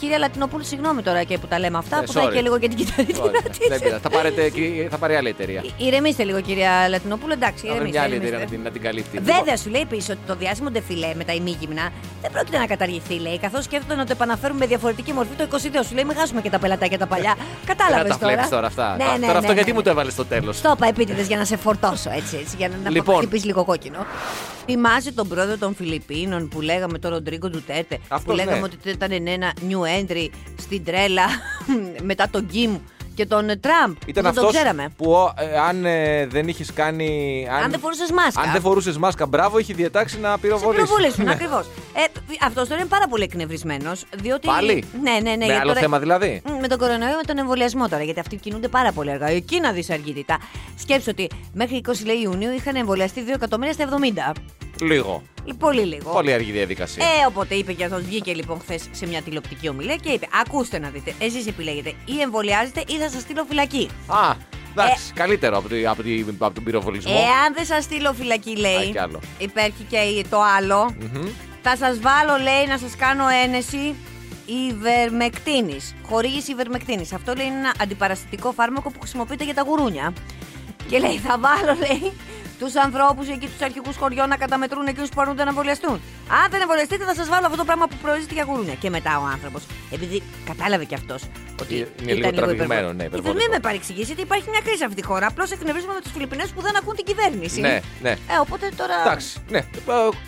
Κυρία 0.00 0.18
Λατινοπούλου, 0.18 0.64
συγγνώμη 0.64 1.02
τώρα 1.02 1.22
και 1.22 1.38
που 1.38 1.46
τα 1.46 1.58
λέμε 1.58 1.78
αυτά, 1.78 1.96
Ε, 1.98 2.00
που 2.04 2.12
θα 2.12 2.20
έχει 2.20 2.28
sorry. 2.30 2.34
και 2.34 2.40
λίγο 2.40 2.58
και 2.58 2.68
την 2.68 2.76
κυταρίτιδα 2.76 3.22
Ωραία, 3.22 3.40
τη. 3.40 3.68
δεν 3.68 3.80
πειράζει. 3.80 4.00
θα, 4.02 4.10
πάρετε, 4.10 4.48
και- 4.50 4.88
θα 4.90 4.96
πάρει 4.98 5.14
άλλη 5.14 5.28
εταιρεία. 5.28 5.64
Ηρεμήστε 5.76 6.24
λίγο, 6.24 6.40
κυρία 6.40 6.88
Λατινοπούλου, 6.88 7.32
εντάξει. 7.32 7.66
Θα 7.66 7.74
βρει 7.74 7.74
ηρεμήστε, 7.74 7.98
μια 7.98 8.02
άλλη 8.02 8.14
ηρεμήστε. 8.14 8.36
εταιρεία 8.36 8.46
να 8.46 8.50
την, 8.50 8.60
να 8.64 8.70
την 8.70 8.82
καλύπτει. 8.82 9.18
Βέβαια, 9.34 9.56
σου 9.56 9.70
λέει 9.70 9.80
επίση 9.80 10.10
ότι 10.10 10.20
το 10.26 10.34
διάσημο 10.36 10.70
ντεφιλέ 10.70 11.10
με 11.16 11.24
τα 11.24 11.32
ημίγυμνα 11.32 11.88
δεν 12.22 12.30
πρόκειται 12.30 12.58
να 12.58 12.66
καταργηθεί, 12.66 13.14
λέει. 13.20 13.38
Καθώς 13.38 13.64
σκέφτονται 13.64 13.94
να 13.94 14.04
το 14.06 14.12
επαναφέρουν 14.12 14.56
με 14.56 14.66
διαφορετική 14.66 15.12
μορφή 15.12 15.34
το 15.36 15.44
22. 15.50 15.56
Σου 15.88 15.94
λέει, 15.94 16.04
μην 16.04 16.16
χάσουμε 16.16 16.40
και 16.40 16.50
τα 16.50 16.58
πελατάκια 16.58 16.98
τα 16.98 17.06
παλιά. 17.06 17.34
Κατάλαβε 17.66 18.08
τα 18.08 18.18
τώρα. 18.18 18.32
βλέπεις 18.32 18.50
τώρα 18.50 18.66
αυτά. 18.66 18.96
Ναι, 18.96 19.04
Τα- 19.04 19.10
ναι, 19.10 19.18
τώρα 19.18 19.32
ναι, 19.32 19.38
αυτό 19.38 19.48
ναι, 19.48 19.54
γιατί 19.54 19.70
ναι. 19.70 19.76
μου 19.76 19.82
το 19.82 19.90
έβαλες 19.90 20.12
στο 20.12 20.24
τέλος. 20.24 20.56
Στο 20.56 20.72
είπα 20.76 20.86
επίτηδες 20.86 21.26
για 21.26 21.36
να 21.36 21.44
σε 21.44 21.56
φορτώσω 21.56 22.10
έτσι, 22.10 22.36
έτσι 22.42 22.54
για 22.56 22.68
να 22.68 22.74
Λοιπόν. 22.76 22.92
λοιπόν. 22.94 23.16
χτυπήσεις 23.16 23.44
λίγο 23.44 23.64
κόκκινο. 23.64 24.06
Θυμάσαι 24.64 25.12
τον 25.12 25.28
πρόεδρο 25.28 25.56
των 25.56 25.74
Φιλιππίνων 25.74 26.48
που 26.48 26.60
λέγαμε 26.60 26.98
τον 26.98 27.10
Ροντρίγκο 27.10 27.48
Ντουτέρτε. 27.48 27.98
Αυτός, 28.08 28.22
που 28.22 28.32
λέγαμε 28.32 28.56
ναι. 28.56 28.62
ότι 28.62 28.88
ήταν 28.88 29.26
ένα 29.26 29.52
new 29.68 30.02
entry 30.02 30.28
στην 30.58 30.84
τρέλα 30.84 31.26
μετά 32.10 32.28
τον 32.30 32.46
Κιμ 32.46 32.78
και 33.20 33.26
τον 33.26 33.46
Τραμπ. 33.46 33.94
Ήταν 34.06 34.22
δεν 34.22 34.26
αυτός 34.26 34.42
τον 34.44 34.52
ξέραμε. 34.52 34.88
που 34.96 35.12
ο- 35.12 35.32
ε, 35.38 35.58
αν 35.58 35.84
ε, 35.84 36.26
δεν 36.26 36.48
είχες 36.48 36.72
κάνει. 36.72 37.46
Αν 37.64 37.70
δεν 37.70 37.80
φορούσες 37.80 38.10
μάσκα. 38.10 38.40
Αν 38.40 38.52
δεν 38.52 38.60
φορούσες 38.60 38.96
μάσκα, 38.98 39.26
μπράβο, 39.26 39.58
είχε 39.58 39.74
διατάξει 39.74 40.20
να 40.20 40.30
Σε 40.32 40.38
πυροβολήσεις. 40.40 40.84
πυροβολήσουν, 40.84 41.24
Ναι. 41.24 41.30
ακριβώς. 41.32 41.66
Ε, 41.94 42.02
αυτός 42.46 42.68
τώρα 42.68 42.80
είναι 42.80 42.88
πάρα 42.88 43.06
πολύ 43.08 43.22
εκνευρισμένος. 43.22 44.04
Διότι... 44.16 44.46
Πάλι; 44.46 44.84
Ναι, 45.02 45.10
ναι, 45.10 45.18
ναι. 45.20 45.36
Με 45.36 45.44
γιατί 45.44 45.52
άλλο 45.60 45.68
τώρα- 45.68 45.80
θέμα 45.80 45.98
δηλαδή; 45.98 46.42
Μ, 46.44 46.50
Με 46.60 46.68
τον 46.68 46.78
κορονοϊό, 46.78 47.16
με 47.16 47.22
τον 47.26 47.38
εμβολιασμό 47.38 47.88
τώρα. 47.88 48.02
Γιατί 48.02 48.20
αυτοί 48.20 48.36
κινούνται 48.36 48.68
πάρα 48.68 48.92
πολύ 48.92 49.10
αργά. 49.10 49.26
Εκεί 49.28 49.60
να 49.60 49.72
δεις 49.72 49.90
αργήτητα. 49.90 50.38
Σκέψου 50.78 51.08
ότι 51.10 51.28
μέχρι 51.52 51.76
20 51.76 52.04
λέει 52.04 52.16
Ιουνίου 52.22 52.52
είχαν 52.52 52.76
εμβολιαστεί 52.76 53.24
2 53.26 53.34
εκατομμύρια 53.34 53.72
στα 53.72 53.82
70. 53.82 54.32
Λίγο. 54.80 55.22
Ε, 55.48 55.52
Πολύ 55.58 55.80
λίγο. 55.80 56.10
Πολύ 56.12 56.32
αργή 56.32 56.50
διαδικασία. 56.52 57.04
Ε, 57.04 57.26
οπότε 57.26 57.54
είπε 57.54 57.72
και 57.72 57.84
αυτός. 57.84 58.02
Βγήκε 58.02 58.34
λοιπόν 58.34 58.60
χθες 58.60 58.82
σε 58.90 59.06
μια 59.06 59.22
τηλεοπτική 59.22 59.68
ομιλία 59.68 59.96
και 59.96 60.10
είπε: 60.10 60.26
Ακούστε 60.40 60.78
να 60.78 60.88
δείτε, 60.88 61.14
εσείς 61.18 61.46
επιλέγετε 61.46 61.92
ή 62.04 62.20
εμβολιάζετε 62.20 62.82
ή 62.86 62.92
θα 62.96 63.08
σας 63.10 63.20
στείλω 63.20 63.44
φυλακή. 63.48 63.88
Α, 64.06 64.34
εντάξει, 64.70 65.04
Ε, 65.10 65.18
καλύτερο 65.18 65.58
από, 65.58 65.68
τη- 65.68 65.86
από, 65.86 66.02
τη- 66.02 66.24
από 66.38 66.54
τον 66.54 66.64
πυροβολισμό. 66.64 67.12
Εάν 67.14 67.54
δεν 67.54 67.64
σας 67.64 67.84
στείλω 67.84 68.12
φυλακή, 68.12 68.50
Α, 68.56 68.58
λέει. 68.60 68.90
κι 68.90 68.98
άλλο. 68.98 69.20
Υπάρχει 69.38 69.82
και 69.88 70.24
το 70.30 70.40
άλλο. 70.56 70.94
Μμμ. 71.00 71.26
Θα 71.62 71.76
σας 71.76 72.00
βάλω, 72.00 72.42
λέει, 72.42 72.66
να 72.68 72.78
σας 72.78 72.96
κάνω 72.96 73.24
ένεση 73.44 73.94
υβερμεκτίνη. 74.46 75.76
Χορήγηση 76.08 76.50
υβερμεκτίνη. 76.52 77.08
Αυτό 77.14 77.32
λέει 77.34 77.46
είναι 77.46 77.58
ένα 77.58 77.72
αντιπαραστατικό 77.80 78.52
φάρμακο 78.52 78.90
που 78.90 78.98
χρησιμοποιείται 79.00 79.44
για 79.44 79.54
τα 79.54 79.62
γουρούνια. 79.62 80.12
Και 80.88 80.98
λέει, 80.98 81.16
θα 81.18 81.38
βάλω, 81.38 81.78
λέει, 81.78 82.12
τους 82.60 82.74
ανθρώπους 82.76 83.28
εκεί, 83.28 83.46
τους 83.46 83.60
αρχικούς 83.68 83.96
χωριών 83.96 84.28
να 84.28 84.36
καταμετρούν 84.36 84.86
εκείνους 84.86 85.08
που 85.08 85.20
αρνούνται 85.20 85.42
να 85.44 85.48
εμβολιαστούν. 85.48 85.96
Αν 86.44 86.46
δεν 86.50 86.60
εμβολιαστείτε, 86.60 87.04
θα 87.04 87.14
σας 87.14 87.28
βάλω 87.28 87.44
αυτό 87.46 87.58
το 87.62 87.64
πράγμα 87.64 87.86
που 87.86 87.96
προορίζεται 88.02 88.34
για 88.34 88.44
γουρούνια. 88.48 88.74
Και 88.74 88.90
μετά 88.90 89.12
ο 89.22 89.24
άνθρωπος, 89.34 89.62
επειδή 89.90 90.22
κατάλαβε 90.50 90.84
κι 90.84 90.94
αυτός 90.94 91.22
ότι. 91.60 91.74
Είναι 91.74 92.12
ήταν 92.12 92.14
λίγο 92.14 92.30
τραβηγμένο, 92.36 92.88
υπερβολικό. 92.88 92.92
ναι, 92.92 93.04
Ήθελε, 93.04 93.06
υπερβολικό. 93.06 93.38
Μην 93.40 93.50
με 93.50 93.58
παρεξηγήσει, 93.66 94.06
γιατί 94.06 94.22
υπάρχει 94.22 94.46
μια 94.50 94.60
κρίση 94.64 94.84
αυτή 94.84 94.96
τη 95.00 95.04
χώρα. 95.10 95.26
Απλώς 95.26 95.50
εκνευρίζουμε 95.50 95.92
με 95.94 96.00
τους 96.00 96.12
Φιλιππινέζου 96.12 96.52
που 96.54 96.60
δεν 96.62 96.76
ακούν 96.76 96.94
την 96.96 97.04
κυβέρνηση. 97.04 97.60
Ναι, 97.60 97.80
ναι. 98.02 98.10
Ε, 98.10 98.16
οπότε 98.40 98.70
τώρα. 98.76 98.94
Εντάξει, 99.06 99.38
ναι. 99.48 99.58
Ε, 99.58 99.64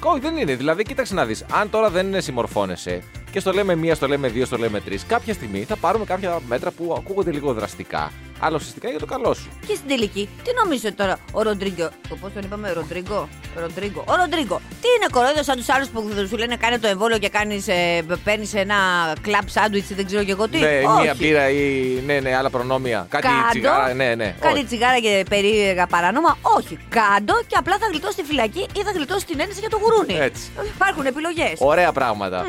Όχι, 0.03 0.21
δεν 0.21 0.37
είναι. 0.37 0.55
Δηλαδή, 0.55 0.83
κοίταξε 0.83 1.15
να 1.15 1.25
δεις. 1.25 1.45
Αν 1.53 1.71
τώρα 1.71 1.91
δεν 1.91 2.23
συμμορφώνεσαι 2.23 3.03
και 3.31 3.41
στο 3.41 3.53
λέμε 3.53 3.75
μία, 3.75 3.95
στο 3.95 4.09
λέμε 4.09 4.29
δύο, 4.29 4.45
στο 4.47 4.57
λέμε 4.57 4.81
τρεις, 4.81 5.05
κάποια 5.07 5.35
στιγμή 5.35 5.65
θα 5.65 5.77
πάρουμε 5.77 6.05
κάποια 6.05 6.41
μέτρα 6.49 6.71
που 6.71 6.95
ακούγονται 6.99 7.33
λίγο 7.33 7.53
δραστικά, 7.53 8.13
αλλά 8.45 8.57
ουσιαστικά 8.57 8.89
για 8.91 8.99
το 8.99 9.07
καλό 9.07 9.35
σου. 9.35 9.49
Και 9.67 9.75
στην 9.75 9.89
τελική, 9.89 10.29
τι 10.45 10.51
νομίζετε 10.63 10.95
τώρα, 11.03 11.19
ο 11.33 11.43
Ροντρίγκο; 11.43 11.89
Πώς 12.21 12.33
τον 12.35 12.43
είπαμε, 12.43 12.73
Ροντρίγκο; 12.73 13.29
Ροντρίγκο. 13.61 14.05
Ο 14.07 14.15
Ροντρίγκο. 14.17 14.61
Τι 14.81 14.89
είναι 14.97 15.07
κορόιδος 15.11 15.45
σαν 15.45 15.57
τους 15.57 15.69
άλλους 15.69 15.89
που 15.89 16.11
σου 16.29 16.37
λένε 16.37 16.57
κάνε 16.57 16.79
το 16.79 16.89
εμβόλιο 16.89 17.19
και 17.19 17.29
κάνεις, 17.29 17.69
ε, 17.69 18.05
παίρνεις 18.25 18.55
ένα 18.55 18.77
κλαμπ 19.21 19.47
σάντουιτ 19.49 19.91
ή 19.91 19.95
δεν 19.95 20.07
ξέρω 20.07 20.25
και 20.25 20.31
εγώ 20.31 20.49
τι; 20.49 20.59
Ναι, 20.59 20.81
Όχι. 20.87 21.03
μία 21.03 21.15
μπύρα 21.19 21.49
ή 21.51 21.63
ναι, 22.07 22.21
ναι, 22.21 22.37
άλλα 22.37 22.51
προνόμια. 22.51 23.07
Κάτι 23.09 23.27
Κάντο, 23.27 23.49
τσιγάρα, 23.51 23.95
ναι, 23.95 24.15
ναι. 24.15 24.35
Κάτι 24.41 24.55
όχι. 24.55 24.65
τσιγάρα 24.65 24.99
και 24.99 25.25
περίεργα 25.29 25.87
παράνομα. 25.87 26.39
Όχι. 26.59 26.79
Κάντο 26.89 27.35
και 27.47 27.57
απλά 27.59 27.77
θα 27.81 27.87
γλιτώσει 27.91 28.17
τη 28.17 28.23
φυλακή 28.23 28.67
ή 28.77 28.83
θα 28.83 28.91
γλιτώσει 28.91 29.27
την 29.27 29.41
ένεση 29.41 29.61
για 29.61 29.69
το 29.69 29.79
γουρούνι. 29.83 30.17
Έτσι. 30.25 30.51
Υπάρχουν 30.75 31.07
επιλογές. 31.07 31.55
Ωραία 31.59 31.93
πράγματα. 31.93 32.47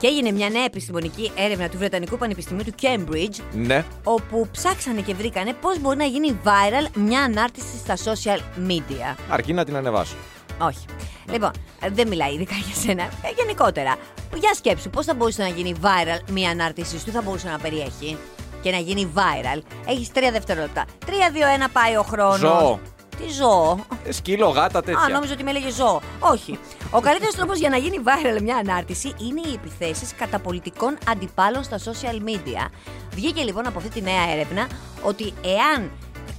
Και 0.00 0.06
έγινε 0.06 0.30
μια 0.30 0.48
νέα 0.48 0.64
επιστημονική 0.64 1.32
έρευνα 1.36 1.68
του 1.68 1.78
Βρετανικού 1.78 2.16
Πανεπιστημίου 2.18 2.64
του 2.64 2.74
Cambridge 2.82 3.42
Ναι. 3.52 3.84
όπου 4.04 4.48
ψάξανε 4.52 5.00
και 5.00 5.14
βρήκανε 5.14 5.52
πώς 5.52 5.80
μπορεί 5.80 5.96
να 5.96 6.04
γίνει 6.04 6.38
viral 6.44 6.88
μια 6.94 7.22
ανάρτηση 7.22 7.76
στα 7.78 7.96
social 8.12 8.68
media. 8.68 9.16
Αρκεί 9.28 9.52
να 9.52 9.64
την 9.64 9.76
ανεβάσω. 9.76 10.14
Όχι. 10.58 10.84
Λοιπόν, 11.32 11.50
ε, 11.80 11.88
δεν 11.90 12.08
μιλάει 12.08 12.32
ειδικά 12.34 12.54
για 12.54 12.74
σένα. 12.74 13.02
Ε, 13.02 13.08
γενικότερα. 13.38 13.96
Για 14.34 14.54
σκέψου, 14.54 14.90
πώς 14.90 15.06
θα 15.06 15.14
μπορούσε 15.14 15.42
να 15.42 15.48
γίνει 15.48 15.74
viral 15.82 16.30
μία 16.30 16.50
ανάρτησή 16.50 16.98
σου, 16.98 17.04
τι 17.04 17.10
θα 17.10 17.22
μπορούσε 17.22 17.48
να 17.48 17.58
περιέχει; 17.58 18.16
Και 18.62 18.70
να 18.70 18.76
γίνει 18.78 19.12
viral. 19.14 19.60
Έχεις 19.88 20.12
τρία 20.12 20.30
δευτερόλεπτα. 20.30 20.84
Τρία, 21.06 21.30
δύο, 21.32 21.46
ένα 21.48 21.68
πάει 21.68 21.96
ο 21.96 22.02
χρόνος. 22.02 22.38
Ζώο. 22.38 22.80
Τι 23.26 23.32
ζώο. 23.32 23.78
Ε, 24.04 24.12
σκύλο, 24.12 24.48
γάτα, 24.48 24.82
τέτοια. 24.82 25.00
Α, 25.00 25.08
νόμιζα 25.08 25.32
ότι 25.32 25.44
με 25.44 25.50
έλεγε 25.50 25.70
ζώο. 25.70 26.00
Όχι. 26.18 26.58
Ο 26.90 27.00
καλύτερος 27.00 27.34
τρόπος 27.34 27.58
για 27.58 27.68
να 27.68 27.76
γίνει 27.76 27.98
viral 28.04 28.40
μια 28.42 28.56
ανάρτηση 28.56 29.14
είναι 29.18 29.40
οι 29.40 29.52
επιθέσεις 29.54 30.14
κατά 30.14 30.38
πολιτικών 30.38 30.98
αντιπάλων 31.08 31.62
στα 31.62 31.78
social 31.78 32.28
media. 32.28 32.70
Βγήκε 33.14 33.42
λοιπόν 33.42 33.66
από 33.66 33.78
αυτή 33.78 33.90
τη 33.90 34.00
νέα 34.00 34.30
έρευνα 34.32 34.66
ότι 35.02 35.32
εάν 35.44 35.90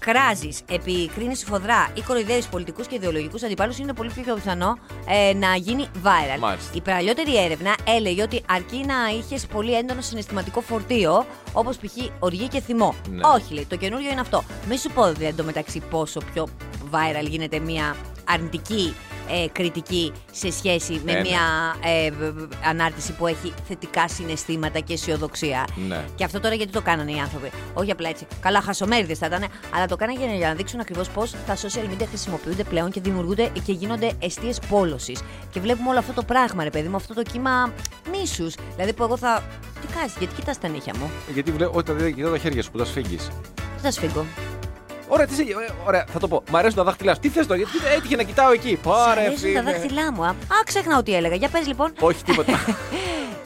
κράζεις, 0.05 0.62
επικρίνεις 0.70 1.43
φοδρά 1.43 1.91
ή 1.93 2.01
κοροϊδεύεις 2.01 2.48
πολιτικούς 2.48 2.88
και 2.88 2.96
ιδεολογικούς 2.96 3.43
αντιπάλους, 3.43 3.77
είναι 3.77 3.93
πολύ 3.93 4.10
πιο 4.24 4.34
πιθανό 4.34 4.77
ε, 5.08 5.34
να 5.34 5.55
γίνει 5.55 5.88
viral. 6.03 6.39
Μάλιστα. 6.39 6.72
Η 6.74 6.81
παλιότερη 6.81 7.43
έρευνα 7.43 7.75
έλεγε 7.88 8.22
ότι 8.22 8.41
αρκεί 8.50 8.86
να 8.86 8.96
είχες 9.17 9.46
πολύ 9.46 9.74
έντονο 9.74 10.01
συναισθηματικό 10.01 10.62
φορτίο, 10.62 11.25
όπως 11.53 11.77
π.χ. 11.77 11.96
οργή 12.20 12.48
και 12.48 12.62
θυμό. 12.62 12.96
Ναι. 13.10 13.27
Όχι, 13.36 13.53
λέει, 13.53 13.65
το 13.65 13.75
καινούριο 13.75 14.12
είναι 14.12 14.22
αυτό. 14.22 14.43
Μην 14.67 14.77
σου 14.77 14.89
πω 14.89 15.03
δηλαδή 15.03 15.25
εντωμεταξύ 15.25 15.79
πόσο 15.89 16.22
πιο 16.34 16.48
viral 16.91 17.27
γίνεται 17.27 17.60
μια 17.60 17.96
αρνητική 18.27 18.96
ε, 19.32 19.48
κριτική 19.52 20.12
σε 20.32 20.52
σχέση 20.52 21.02
με 21.06 21.12
Ε, 21.12 21.16
ναι. 21.16 21.22
μια 21.22 21.40
ε, 21.84 22.12
β- 22.12 22.40
β- 22.40 22.68
ανάρτηση 22.68 23.12
που 23.14 23.28
έχει 23.28 23.54
θετικά 23.68 24.08
συναισθήματα 24.08 24.80
και 24.80 24.94
αισιοδοξία. 24.94 25.68
Ναι. 25.88 26.06
Και 26.16 26.24
αυτό 26.24 26.40
τώρα 26.40 26.56
γιατί 26.56 26.72
το 26.72 26.82
κάνανε 26.82 27.12
οι 27.12 27.18
άνθρωποι. 27.20 27.52
Όχι 27.74 27.92
απλά 27.92 28.10
έτσι. 28.10 28.28
Καλά, 28.40 28.62
χασομέριδες 28.62 29.18
θα 29.18 29.26
ήταν, 29.26 29.46
αλλά 29.76 29.86
το 29.86 29.96
κάνανε 29.96 30.20
για 30.20 30.28
να- 30.28 30.36
για 30.36 30.48
να 30.48 30.54
δείξουν 30.54 30.80
ακριβώς 30.80 31.10
πώς 31.10 31.32
τα 31.48 31.56
social 31.56 31.92
media 31.94 32.06
χρησιμοποιούνται 32.10 32.64
πλέον 32.64 32.92
και 32.92 33.02
δημιουργούνται 33.02 33.52
και 33.64 33.72
γίνονται 33.72 34.12
αιστείες 34.20 34.60
πόλωσης. 34.70 35.22
Και 35.52 35.60
βλέπουμε 35.60 35.90
όλο 35.90 36.00
αυτό 36.00 36.14
το 36.14 36.24
πράγμα, 36.24 36.64
ρε 36.64 36.70
παιδί 36.70 36.88
μου, 36.88 36.96
αυτό 36.96 37.14
το 37.14 37.22
κύμα 37.24 37.74
μίσους. 38.12 38.56
Δηλαδή 38.76 38.94
που 38.94 39.04
εγώ 39.04 39.18
θα. 39.18 39.44
Τι 39.82 39.88
κάνεις, 39.94 40.14
γιατί 40.20 40.34
κοιτάς 40.36 40.60
τα 40.60 40.68
νύχια 40.68 40.94
μου; 41.00 41.10
Γιατί 41.34 41.52
βλέπω 41.52 41.78
ότι 41.78 41.92
δεν 41.92 42.16
κοιτάω 42.16 42.32
τα 42.32 42.38
χέρια 42.38 42.64
σου 42.64 42.72
που 42.72 42.78
τα 42.78 42.86
σφίγγεις. 42.86 43.28
Τι 43.56 43.82
θα 43.82 43.92
σφίγγω. 43.92 44.26
Ωραία, 45.13 45.25
τι 45.27 45.34
σε... 45.34 45.41
ε, 45.41 45.46
ωραία, 45.86 46.06
θα 46.12 46.20
το 46.20 46.27
πω. 46.27 46.44
Μ' 46.51 46.56
αρέσουν 46.56 46.77
τα 46.77 46.84
δάχτυλά 46.84 47.13
σου. 47.13 47.20
Τι 47.20 47.30
θες 47.30 47.48
το, 47.48 47.53
γιατί 47.53 47.72
έτυχε 47.98 48.15
να 48.15 48.24
κοιτάω 48.24 48.51
εκεί. 48.51 48.80
Σ' 48.82 48.88
Πάρε, 48.88 49.22
αρέσουν 49.22 49.38
φίλε. 49.38 49.53
τα 49.53 49.63
δάχτυλά 49.63 50.12
μου. 50.12 50.24
Α, 50.24 50.30
Α, 50.30 50.36
ξέχνα 50.65 51.03
τι 51.03 51.15
έλεγα. 51.15 51.36
Για 51.36 51.50
πες 51.50 51.68
λοιπόν. 51.68 51.94
Όχι, 52.00 52.24
τίποτα. 52.24 52.53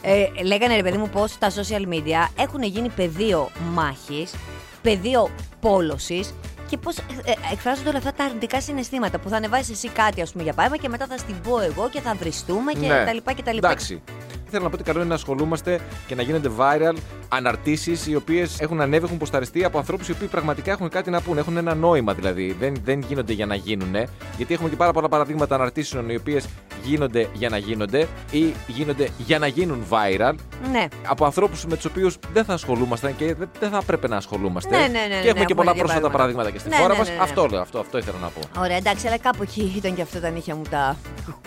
Ε, 0.08 0.42
λέγανε 0.42 0.76
ρε 0.76 0.82
παιδί 0.82 0.96
μου 0.98 1.08
πως 1.08 1.38
τα 1.38 1.50
social 1.50 1.92
media 1.94 2.28
έχουν 2.36 2.62
γίνει 2.62 2.88
πεδίο 2.88 3.50
μάχης, 3.72 4.34
πεδίο 4.82 5.30
πόλωσης 5.60 6.34
και 6.68 6.76
πώς 6.76 6.96
ε, 6.98 7.02
ε, 7.24 7.32
εκφράζονται 7.52 7.88
όλα 7.88 7.98
αυτά 7.98 8.12
τα 8.12 8.24
αρνητικά 8.24 8.60
συναισθήματα 8.60 9.18
που 9.18 9.28
θα 9.28 9.36
ανεβάσεις 9.36 9.70
εσύ 9.70 9.88
κάτι 9.88 10.20
ας 10.20 10.32
πούμε 10.32 10.42
για 10.44 10.52
πάρμα 10.52 10.76
και 10.76 10.88
μετά 10.88 11.06
θα 11.06 11.16
στην 11.18 11.40
πω 11.40 11.60
εγώ 11.60 11.88
και 11.88 12.00
θα 12.00 12.14
βριστούμε 12.14 12.72
και 12.72 12.88
τα 13.06 13.12
λοιπά 13.12 13.32
και 13.32 13.42
τα 13.42 13.52
λοιπά. 13.52 13.66
Ναι. 13.66 13.72
Εντάξει. 13.72 14.02
Θέλω 14.50 14.62
να 14.62 14.68
πω 14.68 14.74
ότι 14.74 14.84
καλό 14.84 14.98
είναι 14.98 15.08
να 15.08 15.14
ασχολούμαστε 15.14 15.80
και 16.06 16.14
να 16.14 16.22
γίνονται 16.22 16.50
viral 16.58 16.96
αναρτήσεις 17.28 18.06
οι 18.06 18.14
οποίες 18.14 18.60
έχουν 18.60 18.80
ανέβει, 18.80 19.04
έχουν 19.04 19.18
ποσταριστεί 19.18 19.64
από 19.64 19.78
ανθρώπους 19.78 20.08
οι 20.08 20.12
οποίοι 20.12 20.28
πραγματικά 20.28 20.70
έχουν 20.72 20.88
κάτι 20.88 21.10
να 21.10 21.20
πούνε. 21.20 21.40
Έχουν 21.40 21.56
ένα 21.56 21.74
νόημα 21.74 22.14
δηλαδή. 22.14 22.56
Δεν, 22.58 22.74
δεν 22.84 23.00
γίνονται 23.00 23.32
για 23.32 23.46
να 23.46 23.54
γίνουν. 23.54 23.94
Γιατί 24.36 24.54
έχουμε 24.54 24.68
και 24.68 24.76
πάρα 24.76 24.92
πολλά 24.92 25.08
παραδείγματα 25.08 25.54
αναρτήσεων 25.54 26.10
οι 26.10 26.16
οποίες 26.16 26.46
γίνονται 26.84 27.28
για 27.32 27.48
να 27.48 27.56
γίνονται 27.56 28.06
ή 28.30 28.54
γίνονται 28.66 29.08
για 29.18 29.38
να 29.38 29.46
γίνουν 29.46 29.84
viral 29.90 30.34
Ναι. 30.70 30.86
από 31.06 31.24
ανθρώπους 31.24 31.66
με 31.66 31.74
τους 31.76 31.84
οποίους 31.84 32.18
δεν 32.32 32.44
θα 32.44 32.52
ασχολούμασταν 32.52 33.16
και 33.16 33.34
δεν, 33.34 33.50
δεν 33.60 33.70
θα 33.70 33.78
έπρεπε 33.82 34.08
να 34.08 34.16
ασχολούμαστε. 34.16 34.76
Ναι, 34.76 34.82
ναι, 34.82 34.88
ναι, 34.88 35.14
ναι, 35.14 35.20
και 35.20 35.28
έχουμε 35.28 35.32
ναι, 35.32 35.32
και 35.32 35.38
έχουμε 35.38 35.54
πολλά 35.54 35.70
τέτοια 35.70 35.84
πρόσφατα 35.84 36.10
παραδείγματα. 36.10 36.50
Παραδείγματα 36.56 36.58
και 36.58 36.58
στη 36.58 36.68
Ναι, 36.68 36.76
χώρα 36.76 36.92
ναι, 36.92 36.98
μας. 36.98 37.08
ναι, 37.08 37.14
ναι. 37.14 37.20
Αυτό 37.22 37.46
λέω, 37.46 37.60
αυτό, 37.60 37.78
αυτό 37.78 37.98
ήθελα 37.98 38.18
να 38.20 38.28
πω. 38.28 38.60
Ωραία, 38.60 38.76
εντάξει, 38.76 39.06
αλλά 39.06 39.18
κάπου 39.18 39.42
εκεί 39.42 39.72
ήταν 39.76 39.94
και 39.94 40.02
αυτό 40.02 40.20
τα 40.20 40.30
νύχια 40.30 40.54
μου 40.54 40.62
τα 40.70 40.96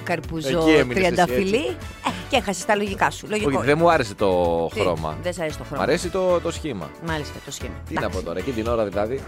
καρπουζό 0.03 0.47
Εκεί 0.47 0.69
έμεινες 0.69 0.79
εσύ, 0.79 0.93
τριανταφυλλή. 0.93 1.65
Ε, 1.67 2.09
και 2.29 2.35
έχασες 2.35 2.65
τα 2.65 2.75
λογικά 2.75 3.09
σου. 3.11 3.27
Λογικό. 3.29 3.49
Όχι, 3.57 3.65
δεν 3.65 3.77
μου 3.77 3.91
άρεσε 3.91 4.13
το 4.15 4.67
Τι, 4.73 4.79
χρώμα. 4.79 5.17
Δεν 5.23 5.33
σ' 5.33 5.39
αρέσει 5.39 5.57
το 5.57 5.63
Μ' 5.63 5.67
χρώμα. 5.67 5.83
αρέσει 5.83 6.09
το, 6.09 6.39
το 6.39 6.51
σχήμα. 6.51 6.89
Μάλιστα, 7.07 7.33
το 7.45 7.51
σχήμα. 7.51 7.73
Τι 7.87 7.93
να 7.93 7.99
Εντάξει. 7.99 8.17
πω 8.19 8.25
τώρα, 8.25 8.39
εκείνη 8.39 8.55
την 8.55 8.67
ώρα 8.67 8.85
δηλαδή. 8.85 9.23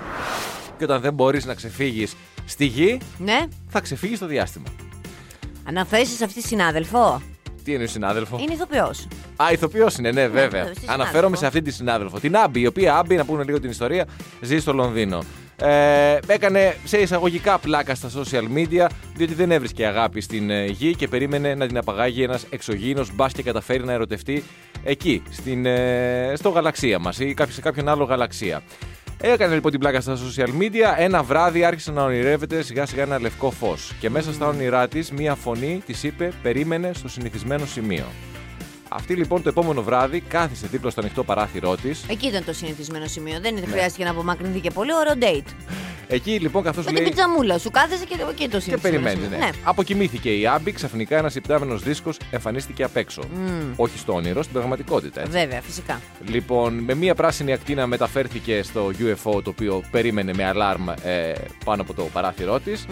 Και 0.78 0.84
όταν 0.84 1.02
δεν 1.02 1.14
μπορείς 1.14 1.46
να 1.46 1.54
ξεφύγεις 1.54 2.16
στη 2.46 2.66
γη, 2.66 3.00
Ναι. 3.18 3.40
θα 3.70 3.80
ξεφύγεις 3.80 4.18
στο 4.18 4.26
διάστημα. 4.26 4.66
Αναφέρεσαι 5.64 6.24
αυτή 6.24 6.42
τη 6.42 6.48
συνάδελφο. 6.48 7.22
Τι 7.64 7.74
είναι 7.74 7.84
ο 7.84 7.88
συνάδελφο; 7.88 8.38
Είναι 8.42 8.54
ηθοποιός. 8.54 9.08
Α, 9.36 9.46
ηθοποιός 9.52 9.98
είναι, 9.98 10.12
ναι, 10.12 10.28
βέβαια. 10.28 10.66
στη 10.66 10.86
Αναφέρομαι 10.86 11.04
συνάδελφο. 11.06 11.36
σε 11.36 11.46
αυτή 11.46 11.62
τη 11.62 11.72
συνάδελφο. 11.72 12.20
Την 12.20 12.36
Άμπη, 12.38 12.60
η 12.60 12.66
οποία 12.68 12.96
Άμπη, 12.98 13.16
να 13.16 13.26
πούμε 13.26 13.44
λίγο 13.44 13.60
την 13.60 13.70
ιστορία, 13.70 14.06
ζει 14.42 14.60
στο 14.60 14.74
Λονδίνο. 14.74 15.20
Ε, 15.64 16.18
έκανε 16.28 16.76
σε 16.84 16.98
εισαγωγικά 16.98 17.58
πλάκα 17.58 17.96
στα 17.96 18.10
social 18.10 18.44
media, 18.58 18.88
διότι 19.16 19.34
δεν 19.34 19.52
έβρισκε 19.52 19.86
αγάπη 19.86 20.22
στην 20.22 20.50
ε, 20.50 20.66
γη 20.66 20.96
και 20.96 21.08
περίμενε 21.08 21.56
να 21.56 21.68
την 21.68 21.78
απαγάγει 21.78 22.24
ένας 22.24 22.46
εξωγήινος, 22.50 23.16
μπας 23.16 23.34
και 23.34 23.44
καταφέρει 23.44 23.84
να 23.84 23.92
ερωτευτεί 23.94 24.44
εκεί, 24.84 25.24
στην, 25.32 25.66
ε, 25.66 26.34
στο 26.36 26.50
γαλαξία 26.50 27.00
μας 27.00 27.20
ή 27.20 27.34
κάποιο- 27.34 27.54
σε 27.54 27.62
κάποιον 27.62 27.88
άλλο 27.88 28.04
γαλαξία. 28.04 28.62
Έκανε 29.24 29.54
λοιπόν 29.54 29.72
την 29.72 29.80
πλάκα 29.80 30.02
στα 30.02 30.18
social 30.18 30.48
media. 30.62 30.96
Ένα 30.98 31.24
βράδυ 31.24 31.64
άρχισε 31.64 31.92
να 31.92 32.04
ονειρεύεται 32.04 32.62
σιγά 32.62 32.86
σιγά 32.86 33.02
ένα 33.04 33.20
λευκό 33.20 33.52
φως. 33.52 33.94
Και 34.00 34.10
μέσα 34.10 34.34
στα 34.34 34.48
όνειρά 34.48 34.88
της, 34.88 35.12
μία 35.12 35.36
φωνή 35.36 35.82
της 35.86 36.04
είπε: 36.04 36.32
Περίμενε 36.42 36.92
στο 36.94 37.10
συνηθισμένο 37.10 37.66
σημείο. 37.66 38.06
Αυτή 38.94 39.14
λοιπόν 39.16 39.44
το 39.44 39.50
επόμενο 39.50 39.82
βράδυ 39.84 40.20
κάθισε 40.20 40.68
δίπλα 40.72 40.90
στο 40.90 41.02
ανοιχτό 41.02 41.24
παράθυρό 41.24 41.76
της. 41.76 42.04
Εκεί 42.08 42.28
ήταν 42.28 42.46
το 42.46 42.54
συνηθισμένο 42.54 43.08
σημείο. 43.08 43.40
Δεν 43.42 43.54
Ναι. 43.54 43.66
χρειάστηκε 43.66 44.04
να 44.04 44.10
απομακρυνθεί 44.10 44.60
και 44.60 44.72
πολύ. 44.72 44.94
Ωραίο 44.94 45.14
date. 45.20 45.48
Εκεί 46.08 46.40
λοιπόν 46.40 46.64
καθώς 46.64 46.86
Με 46.86 46.92
την 46.92 47.02
λέει. 47.02 47.10
πιτζαμούλα 47.12 47.58
σου 47.58 47.70
κάθεσαι 47.72 48.06
και 48.06 48.14
εκεί 48.14 48.24
το 48.24 48.32
Και 48.34 48.60
συνηθισμένο 48.64 48.80
περιμένει, 48.82 49.20
σημείο. 49.24 49.38
ναι. 49.38 49.50
Αποκοιμήθηκε 49.64 50.30
η 50.38 50.48
Άμπη, 50.48 50.72
ξαφνικά 50.72 51.18
ένας 51.18 51.36
υπτάμενος 51.36 51.84
δίσκος 51.84 52.18
εμφανίστηκε 52.32 52.84
απ' 52.84 52.96
έξω. 52.98 53.22
Όχι 53.76 53.98
στο 53.98 54.14
όνειρο, 54.14 54.42
στην 54.42 54.54
πραγματικότητα. 54.54 55.20
Έτσι. 55.22 55.32
Βέβαια, 55.32 55.62
φυσικά. 55.62 56.02
Λοιπόν, 56.28 56.74
με 56.74 56.94
μία 56.94 57.16
πράσινη 57.16 57.54
ακτίνα 57.54 57.88
μεταφέρθηκε 57.88 58.64
στο 58.64 58.92
UFO 59.00 59.44
το 59.44 59.50
οποίο 59.50 59.84
περίμενε 59.92 60.34
με 60.34 60.46
αλάρμ 60.46 60.90
ε, 60.90 61.34
πάνω 61.66 61.82
από 61.82 61.94
το 61.94 62.04
παράθυρό 62.14 62.60
της. 62.60 62.86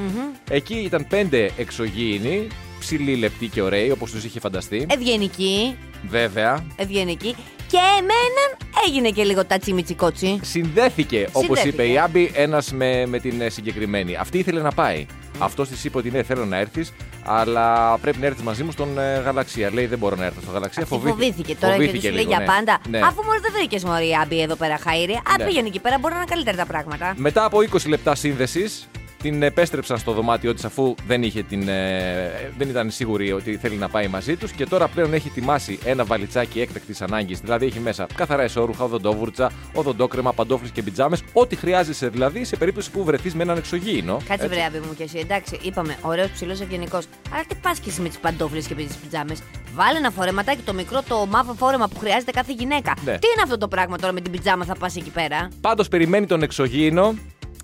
Εκεί 0.50 0.76
ήταν 0.76 1.06
πέντε 1.10 1.52
εξωγήινοι, 1.58 2.48
ψηλοί, 2.80 3.16
λεπτοί 3.16 3.48
και 3.48 3.62
ωραίοι, 3.62 3.92
όπως 3.92 4.12
τους 4.12 4.24
είχε 4.24 4.40
φανταστεί. 4.40 4.86
Ευγενική, 4.90 5.76
Βέβαια, 6.10 6.66
ευγενική. 6.76 7.36
Και 7.68 7.78
εμέναν 7.98 8.58
έγινε 8.88 9.10
και 9.10 9.24
λίγο 9.24 9.46
τάτσι 9.46 9.74
μιτσικότσι. 9.74 10.40
συνδέθηκε, 10.44 11.28
όπως 11.32 11.44
Συνδέθηκε. 11.60 11.68
είπε 11.84 11.92
η 11.92 11.98
Άμπη, 11.98 12.32
ένας 12.36 12.72
με, 12.72 13.06
με 13.06 13.20
την 13.20 13.42
ε, 13.42 13.50
συγκεκριμένη. 13.50 14.16
Αυτή 14.16 14.38
ήθελε 14.38 14.62
να 14.62 14.72
πάει. 14.72 15.06
Αυτό 15.40 15.64
της 15.66 15.84
είπε 15.84 15.98
ότι 15.98 16.12
ναι, 16.12 16.24
θέλω 16.24 16.46
να 16.46 16.58
έρθεις, 16.58 16.94
αλλά 17.24 17.98
πρέπει 17.98 18.18
να 18.20 18.26
έρθεις 18.26 18.44
μαζί 18.44 18.64
μου 18.64 18.72
στον 18.72 19.00
ε, 19.00 19.22
γαλαξία. 19.26 19.74
Λέει 19.74 19.86
δεν 19.86 19.98
μπορώ 19.98 20.16
να 20.16 20.26
έρθω 20.26 20.42
στο 20.42 20.52
γαλαξία. 20.52 20.84
Αυτή 20.84 20.96
φοβήθηκε 21.08 21.56
τώρα 21.56 21.78
και 21.78 21.86
του 21.88 22.02
λέει 22.02 22.12
λίγο, 22.12 22.30
για 22.30 22.40
ναι. 22.40 22.46
πάντα. 22.46 22.80
Ναι. 22.90 23.00
Αφού 23.00 23.24
μόλις 23.24 23.42
δεν 23.42 23.52
βρήκες 23.56 23.84
μωρή 23.84 24.10
άμπη 24.22 24.42
εδώ 24.42 24.56
πέρα, 24.56 24.78
Χαίρι. 24.90 25.14
Α, 25.14 25.22
Ναι. 25.38 25.46
πήγαινε 25.46 25.68
εκεί 25.68 25.80
πέρα, 25.80 25.98
μπορεί 26.00 26.14
να 26.14 26.20
είναι 26.20 26.30
καλύτερα 26.30 26.58
τα 26.58 26.66
πράγματα. 26.66 27.14
Μετά 27.18 27.44
από 27.46 27.58
20 27.72 27.88
λεπτά 27.88 28.16
σύνδεσης, 28.16 28.88
την 29.22 29.44
επέστρεψαν 29.44 29.98
στο 29.98 30.12
δωμάτιό 30.12 30.54
της 30.54 30.66
αφού 30.66 30.96
δεν, 31.08 31.24
είχε 31.24 31.44
την, 31.44 31.68
ε, 31.68 32.52
δεν 32.58 32.70
ήταν 32.70 32.92
σίγουρη 32.92 33.32
ότι 33.32 33.58
θέλει 33.58 33.76
να 33.76 33.90
πάει 33.90 34.08
μαζί 34.08 34.36
τους 34.36 34.52
και 34.52 34.66
τώρα 34.66 34.88
πλέον 34.88 35.14
έχει 35.14 35.28
ετοιμάσει 35.28 35.80
ένα 35.86 36.04
βαλιτσάκι 36.04 36.62
έκτακτης 36.62 37.02
ανάγκης. 37.02 37.40
Δηλαδή 37.40 37.66
έχει 37.66 37.80
μέσα 37.80 38.08
καθαρά 38.16 38.44
εσόρουχα, 38.44 38.84
οδοντόβουρτσα, 38.84 39.52
οδοντόκρεμα, 39.74 40.34
παντόφλες 40.34 40.72
και 40.72 40.84
πιτζάμε. 40.84 41.18
Ό,τι 41.34 41.56
χρειάζεσαι 41.56 42.08
δηλαδή 42.08 42.44
σε 42.44 42.56
περίπτωση 42.56 42.92
που 42.92 43.04
βρεθείς 43.04 43.36
με 43.36 43.44
έναν 43.44 43.58
εξωγήινο. 43.58 44.14
Κάτσε 44.14 44.34
Έτσι. 44.34 44.48
βρε, 44.48 44.64
άμπη 44.64 44.78
μου 44.78 44.94
και 44.98 45.04
εσύ. 45.04 45.18
Εντάξει, 45.18 45.60
είπαμε, 45.62 45.98
ωραίος 46.02 46.30
ψηλός 46.30 46.62
ευγενικός. 46.62 47.06
Αλλά 47.34 47.44
τι 47.48 47.56
πας 47.56 47.80
και 47.80 47.90
εσύ 47.90 48.02
με 48.02 48.08
τις 48.08 48.18
παντόφλες 48.18 48.68
και 48.68 48.76
με 48.76 48.84
τις 48.84 48.96
πιτζάμε. 48.96 49.36
Βάλε 49.74 49.98
ένα 49.98 50.12
φορεματάκι 50.12 50.62
το 50.62 50.74
μικρό, 50.74 51.02
το 51.08 51.26
μαύρο 51.26 51.54
φόρεμα 51.54 51.88
που 51.88 52.00
χρειάζεται 52.00 52.32
κάθε 52.32 52.54
γυναίκα. 52.54 52.94
Ναι. 53.06 53.12
Τι 53.12 53.28
είναι 53.28 53.42
αυτό 53.44 53.58
το 53.58 53.68
πράγμα 53.68 53.98
τώρα 53.98 54.14
με 54.14 54.22
την 54.22 54.32
πιτζάμα, 54.32 54.66
θα 54.66 54.76
πας 54.76 54.96
εκεί 54.96 55.10
πέρα; 55.10 55.48
Πάντως 55.62 55.88
περιμένει 55.88 56.26
τον 56.26 56.42
εξωγήινο 56.42 57.16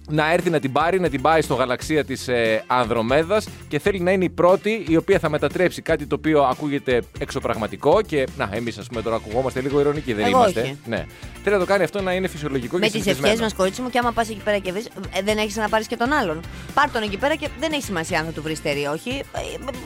να 0.10 0.32
έρθει 0.34 0.50
να 0.50 0.60
την 0.60 0.72
πάρει, 0.72 1.00
να 1.00 1.10
την 1.10 1.22
πάει 1.22 1.42
στο 1.42 1.54
γαλαξία 1.54 2.06
της 2.06 2.28
ε, 2.28 2.64
Ανδρομέδας 2.68 3.48
και 3.68 3.80
θέλει 3.80 4.00
να 4.00 4.12
είναι 4.12 4.24
η 4.24 4.30
πρώτη 4.30 4.86
η 4.88 4.96
οποία 4.96 5.20
θα 5.20 5.30
μετατρέψει 5.30 5.82
κάτι 5.82 6.06
το 6.06 6.16
οποίο 6.16 6.42
ακούγεται 6.44 7.02
εξωπραγματικό 7.20 8.02
και 8.02 8.28
να, 8.38 8.50
εμείς 8.54 8.78
ας 8.78 8.88
πούμε 8.88 9.02
τώρα 9.02 9.16
ακουγόμαστε 9.16 9.62
λίγο 9.62 9.80
ηρωνικοί, 9.80 10.14
δεν 10.14 10.26
Εγώ 10.26 10.38
είμαστε. 10.38 10.62
όχι. 10.62 10.78
Ναι. 10.86 11.06
Θέλει 11.44 11.56
να 11.56 11.62
το 11.62 11.68
κάνει 11.68 11.84
αυτό 11.84 12.02
να 12.02 12.14
είναι 12.14 12.28
φυσιολογικό 12.28 12.78
Με 12.78 12.86
και 12.86 12.92
τι 12.92 12.98
συνηθισμένο. 13.00 13.32
ευχέ 13.34 13.44
μας, 13.44 13.54
κορίτσι 13.54 13.82
μου, 13.82 13.90
και 13.90 13.98
άμα 14.00 14.12
πας 14.12 14.30
εκεί 14.30 14.42
πέρα 14.44 14.58
και 14.58 14.72
βρει, 14.72 14.84
δεν 15.24 15.38
έχεις 15.38 15.56
να 15.56 15.70
πάρεις 15.70 15.88
και 15.88 15.96
τον 15.98 16.12
άλλον. 16.14 16.40
Πάρ 16.74 16.92
τον 16.92 17.02
εκεί 17.02 17.18
πέρα 17.18 17.36
και 17.36 17.48
δεν 17.60 17.72
έχει 17.72 17.84
σημασία 17.84 18.20
αν 18.20 18.26
θα 18.26 18.32
του 18.32 18.42
βρεις 18.42 18.58
στερή, 18.58 18.86
όχι. 18.86 19.10
Ε, 19.10 19.40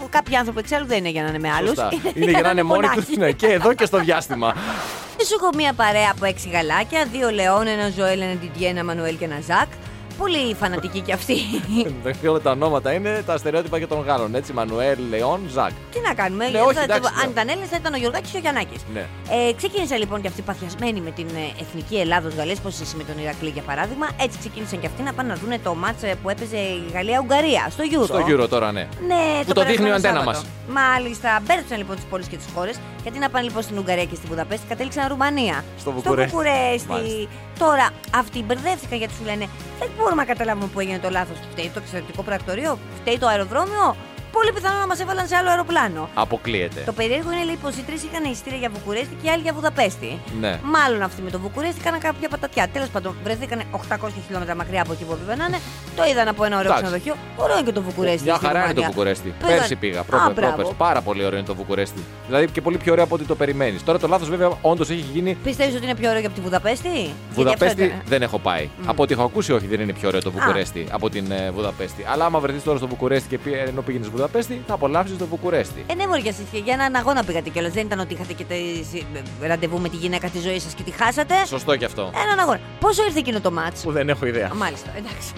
Κάποιοι 0.09 0.35
άνθρωποι 0.35 0.59
εξάλλου 0.59 0.85
δεν 0.85 0.97
είναι 0.97 1.09
για 1.09 1.23
να 1.23 1.29
είναι 1.29 1.39
με 1.39 1.49
άλλους. 1.49 1.69
Σωστά. 1.69 1.89
Είναι 2.19 2.31
για 2.31 2.41
να 2.41 2.49
είναι 2.49 2.63
μόνοι 2.63 2.87
τους 2.87 3.17
ναι, 3.17 3.31
και 3.31 3.47
εδώ 3.47 3.73
και 3.73 3.85
στο 3.85 3.99
διάστημα. 3.99 4.53
Σου 5.27 5.35
έχω 5.41 5.49
μία 5.55 5.73
παρέα 5.73 6.09
από 6.11 6.25
έξι 6.25 6.49
γαλάκια, 6.49 7.05
δύο 7.11 7.29
Λεόν, 7.29 7.67
ένα 7.67 7.89
Ζωέλ, 7.89 8.21
ένα 8.21 8.33
Ντιντιέ, 8.35 8.69
ένα 8.69 8.83
Μανουέλ 8.83 9.17
και 9.17 9.25
ένα 9.25 9.39
Ζακ. 9.47 9.67
Πολύ 10.19 10.55
φανατικοί 10.59 10.99
κι 10.99 11.11
αυτοί. 11.11 11.35
Δεν 12.03 12.15
όλα 12.29 12.39
τα 12.39 12.51
ονόματα 12.51 12.93
είναι 12.93 13.23
τα 13.25 13.37
στερεότυπα 13.37 13.79
και 13.79 13.87
των 13.87 14.01
Γάλλων. 14.01 14.35
Έτσι, 14.35 14.53
Μανουέλ, 14.53 14.97
Λεόν, 15.09 15.39
Ζακ. 15.51 15.71
Τι 15.93 15.99
να 16.07 16.13
κάνουμε, 16.13 16.43
Ναι, 16.43 16.49
γιατί 16.49 16.65
όχι, 16.65 16.75
θα- 16.75 16.83
εντάξει, 16.83 17.09
αν 17.21 17.25
ναι. 17.25 17.31
ήταν 17.31 17.47
Έλληνες 17.47 17.69
θα 17.69 17.77
ήταν 17.79 17.93
ο 17.93 17.97
Γιωργάκης 17.97 18.29
και 18.31 18.37
ο 18.37 18.39
Γιαννάκης. 18.39 18.81
Ναι. 18.93 18.99
Ε, 19.49 19.53
ξεκίνησα 19.53 19.97
λοιπόν 19.97 20.21
και 20.21 20.27
αυτοί 20.27 20.41
παθιασμένοι 20.41 21.01
με 21.01 21.11
την 21.11 21.27
ε, 21.27 21.61
εθνική 21.61 21.95
Ελλάδος 21.99 22.33
Γαλλίας, 22.35 22.59
πώς 22.59 22.79
εσύ 22.81 22.95
με 22.95 23.03
τον 23.03 23.15
Ηρακλή 23.23 23.49
για 23.49 23.61
παράδειγμα. 23.61 24.07
Έτσι 24.19 24.37
ξεκίνησαν 24.39 24.79
και 24.79 24.87
αυτοί 24.87 25.01
να 25.03 25.13
πάνε 25.13 25.29
να 25.33 25.35
δουν 25.41 25.61
το 25.63 25.75
μάτς 25.75 26.03
ε, 26.03 26.15
που 26.21 26.29
έπαιζε 26.29 26.57
η 26.57 26.83
Γαλλία-Ουγγαρία 26.93 27.67
στο 27.69 27.83
Euro. 27.93 28.03
Στο 28.05 28.25
Euro 28.29 28.49
τώρα, 28.49 28.71
ναι. 28.71 28.87
Ναι, 29.07 29.23
Που 29.45 29.53
το 29.53 29.61
δείχνει 29.63 29.75
ο 29.75 29.87
περασμένο 29.87 29.95
αντένα 29.95 30.17
Σάββατο. 30.33 30.39
Μάλιστα. 30.69 31.29
Μπέρδεψαν 31.45 31.77
λοιπόν 31.77 31.95
τις 31.95 32.05
πόλεις 32.09 32.27
και 32.27 32.37
τις 32.37 32.45
χώρες. 32.55 32.75
Γιατί 33.09 33.23
να 33.23 33.29
πάνε 33.29 33.45
λοιπόν 33.45 33.63
στην 33.63 33.77
Ουγγαρία 33.77 34.05
και 34.05 34.15
στην 34.15 34.29
Βουδαπέστη, 34.29 34.67
κατέληξαν 34.67 35.07
Ρουμανία. 35.07 35.63
Στο 35.79 35.91
Βουκουρέστι. 35.91 36.31
Βουκουρέστι. 36.31 36.87
Μάλιστα. 36.87 37.29
Τώρα 37.59 37.89
αυτοί 38.15 38.43
μπερδεύτηκαν 38.43 38.97
γιατί 38.97 39.13
σου 39.13 39.23
λένε 39.23 39.45
Δεν 39.79 39.89
μπορούμε 39.97 40.21
να 40.21 40.27
καταλάβουμε 40.27 40.67
που 40.73 40.79
έγινε 40.79 40.99
το 40.99 41.09
λάθος. 41.09 41.37
Φταίει 41.51 41.69
το 41.73 41.79
εξωτερικό 41.79 42.21
πρακτορείο, 42.21 42.77
φταίει 43.01 43.17
το 43.17 43.27
αεροδρόμιο. 43.27 43.95
Πολύ 44.31 44.51
πιθανό 44.55 44.77
να 44.79 44.87
μας 44.87 44.99
έβαλαν 44.99 45.27
σε 45.27 45.35
άλλο 45.35 45.49
αεροπλάνο. 45.49 46.09
Αποκλείεται. 46.13 46.81
Το 46.85 46.91
περίεργο 46.99 47.31
είναι 47.31 47.43
λέει 47.43 47.57
πως 47.63 47.73
οι 47.75 47.83
τρεις 47.87 48.03
είχαν 48.03 48.23
ειστήρια 48.31 48.57
για 48.57 48.69
Βουκουρέστι 48.73 49.15
και 49.21 49.27
οι 49.27 49.29
άλλοι 49.33 49.41
για 49.41 49.53
Βουδαπέστη. 49.53 50.19
Ναι. 50.39 50.59
Μάλλον 50.63 51.01
αυτοί 51.01 51.21
με 51.21 51.29
το 51.29 51.39
Βουκουρέστι 51.39 51.77
έκαναν 51.81 51.99
κάποια 51.99 52.29
πατατιά. 52.29 52.67
Τέλος 52.73 52.89
πάντων, 52.89 53.15
βρεθήκαν 53.23 53.59
800 53.71 54.09
χιλιόμετρα 54.25 54.55
μακριά 54.55 54.81
από 54.81 54.91
εκεί 54.93 55.03
που 55.03 55.13
έπρεπε 55.13 55.35
να 55.41 55.45
είναι. 55.45 55.59
Το 55.95 56.03
είδαν 56.11 56.27
από 56.27 56.43
ένα 56.43 56.55
ωραίο 56.57 56.71
Εντάξει. 56.71 56.83
ξενοδοχείο. 56.83 57.15
Ωραίο 57.43 57.55
είναι 57.57 57.65
και 57.65 57.71
το 57.71 57.81
Βουκουρέστι. 57.81 58.23
Μια 58.23 58.35
στη 58.35 58.45
χαρά 58.45 58.59
είναι 58.59 58.67
το 58.67 58.73
Ρουμανία. 58.73 58.89
Βουκουρέστι. 58.95 59.33
Πήγαν- 59.39 59.57
Πέρσι 59.57 59.75
πήγα. 59.75 59.99
Α, 59.99 60.03
Πρόπερ, 60.03 60.33
μπράβο. 60.33 60.55
πρόπερς. 60.55 60.77
Πάρα 60.77 61.01
πολύ 61.01 61.25
ωραίο 61.25 61.37
είναι 61.39 61.47
το 61.47 61.55
Βουκουρέστι. 61.55 62.01
Δηλαδή 62.27 62.47
και 62.47 62.61
πολύ 62.61 62.77
πιο 62.77 62.91
ωραίο 62.91 63.03
από 63.03 63.15
ό,τι 63.15 63.23
το 63.23 63.35
περιμένεις. 63.35 63.83
Τώρα 63.83 63.99
το 63.99 64.07
λάθος 64.07 64.29
βέβαια 64.29 64.49
όντως 64.61 64.89
έχει 64.89 65.05
γίνει. 65.13 65.37
Πιστεύεις 65.43 65.75
ότι 65.75 65.83
είναι 65.83 65.95
πιο 65.95 66.09
ωραίο 66.09 66.21
και 66.21 66.27
από 66.27 66.35
τη 66.35 66.41
Βουδαπέστη; 66.41 66.87
Γιατί 66.89 67.11
Βουδαπέστη 67.33 67.65
αυτό 67.65 67.83
ήταν- 67.83 68.01
δεν 68.05 68.21
έχω 68.21 68.39
πάει. 68.39 68.69
Από 68.85 69.03
ό,τι 69.03 69.13
έχω 69.13 69.23
ακούσει, 69.23 69.51
όχι, 69.53 69.67
δεν 69.67 69.79
είναι 69.79 69.93
πιο 69.93 70.07
ωραίο 70.07 70.21
το 70.21 70.31
Βουκουρέστι 70.31 70.87
από 70.91 71.09
την 71.09 71.31
ε, 71.31 71.51
Βουδαπέστη. 71.51 72.05
Αλλά 72.11 72.25
άμα 72.25 72.39
βρεθείς 72.39 72.63
τώρα 72.63 72.77
στο 72.77 72.87
Βουκουρέστι 72.87 73.27
και 73.27 73.37
πει, 73.37 73.51
ενώ 73.53 73.81
πήγαινες 73.81 74.09
Βουδαπέστη, 74.19 74.63
θα 74.67 74.73
απολαύσεις 74.73 75.17
το 75.17 75.25
Βουκουρέστι. 75.25 75.85
Ε, 75.87 75.93
ναι, 75.93 76.07
μωρή, 76.07 76.21
για, 76.21 76.31
εσείς, 76.31 76.59
για 76.63 76.73
έναν 76.73 76.95
αγώνα 76.95 77.23
πήγατε 77.23 77.49
κιόλας. 77.49 77.71
Δεν 77.73 77.85
ήταν 77.85 77.99
ότι 77.99 78.13
είχατε 78.13 78.33
και 78.33 78.43
τε- 78.43 79.03
ραντεβού 79.41 79.79
με 79.79 79.89
τη 79.89 79.95
γυναίκα 79.95 80.27
της 80.29 80.41
ζωής 80.41 80.63
σας 80.63 80.73
και 80.73 80.83
τη 80.83 80.91
χάσατε. 80.91 81.33
Σωστό 81.45 81.75
και 81.75 81.85
αυτό. 81.85 82.11
Έναν 82.23 82.39
αγώνα. 82.39 82.59
Πόσο 82.79 83.03
ήρθε 83.03 83.19
εκείνο 83.19 83.39
το 83.41 83.51
μάτς; 83.51 83.81
Που 83.81 83.91
δεν 83.91 84.09
έχω 84.09 84.25
ιδέα. 84.25 84.45
Α, 84.47 84.55
Μάλιστα, 84.55 84.89
εντάξει. 84.97 85.33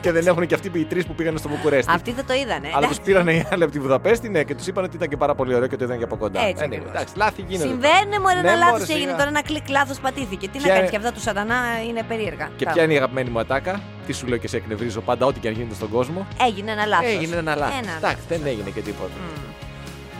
και 0.00 0.12
δεν 0.12 0.26
έχουν 0.26 0.46
και 0.46 0.54
αυτοί 0.54 0.70
οι 0.74 0.84
τρεις 0.84 1.06
που 1.06 1.14
πήγαν 1.14 1.38
στο 1.38 1.48
Βουκουρέστι. 1.48 1.92
Αυτοί 1.94 2.12
δεν 2.12 2.26
το 2.26 2.34
είδανε. 2.34 2.68
Αλλά 2.74 2.86
τους 2.86 2.96
εντάξει. 2.96 3.00
πήραν 3.00 3.28
οι 3.28 3.46
άλλοι 3.50 3.62
από 3.62 3.72
τη 3.72 3.78
Βουδαπέστη, 3.80 4.28
ναι, 4.28 4.42
και 4.42 4.54
τους 4.54 4.66
είπαν 4.66 4.84
ότι 4.84 4.96
ήταν 4.96 5.08
και 5.08 5.16
πάρα 5.16 5.34
πολύ 5.34 5.54
ωραίο 5.54 5.68
και 5.68 5.76
το 5.76 5.84
είδαν 5.84 5.98
και 5.98 6.04
από 6.04 6.16
κοντά. 6.16 6.40
Έτσι 6.40 6.64
Ε, 6.64 6.66
ναι, 6.66 6.74
ακριβώς. 6.74 6.94
εντάξει, 6.94 7.14
λάθη 7.16 7.44
γίνονται. 7.48 7.68
Συμβαίνει, 7.68 8.18
μωρέ, 8.22 8.34
Ναι, 8.34 8.40
ένα 8.40 8.50
μωρέ, 8.50 8.58
λάθος 8.70 8.82
σιγά. 8.86 8.96
έγινε. 8.98 9.12
Τώρα 9.12 9.28
ένα 9.28 9.42
κλικ 9.42 9.68
λάθος 9.68 9.98
πατήθηκε. 10.00 10.48
Τι 10.48 10.58
Ποια 10.58 10.60
να 10.60 10.66
κάνει 10.68 10.78
είναι- 10.80 10.90
και 10.90 10.96
αυτά 10.96 11.12
του 11.12 11.20
σατανά 11.20 11.56
είναι 11.88 12.02
περίεργα. 12.02 12.46
Και 12.56 12.64
Καλά. 12.64 12.74
ποια 12.74 12.82
είναι 12.84 12.92
η 12.92 12.96
αγαπημένη 12.96 13.30
μου 13.30 13.38
ατάκα, 13.38 13.80
τι 14.06 14.12
σου 14.12 14.26
λέω 14.26 14.36
και 14.38 14.48
σε 14.48 14.56
εκνευρίζω 14.56 15.00
πάντα, 15.00 15.26
ό,τι 15.26 15.40
και 15.40 15.48
αν 15.48 15.54
γίνεται 15.54 15.74
στον 15.74 15.88
κόσμο. 15.90 16.26
Έγινε 16.46 16.70
ένα 16.70 16.86
λάθος. 16.86 17.06
Έγινε 17.12 17.36
ένα 17.36 17.54
λάθος. 17.54 17.76
Εντάξει, 17.96 18.22
δεν 18.28 18.40
έγινε 18.46 18.70
και 18.70 18.80
τίποτα. 18.80 19.10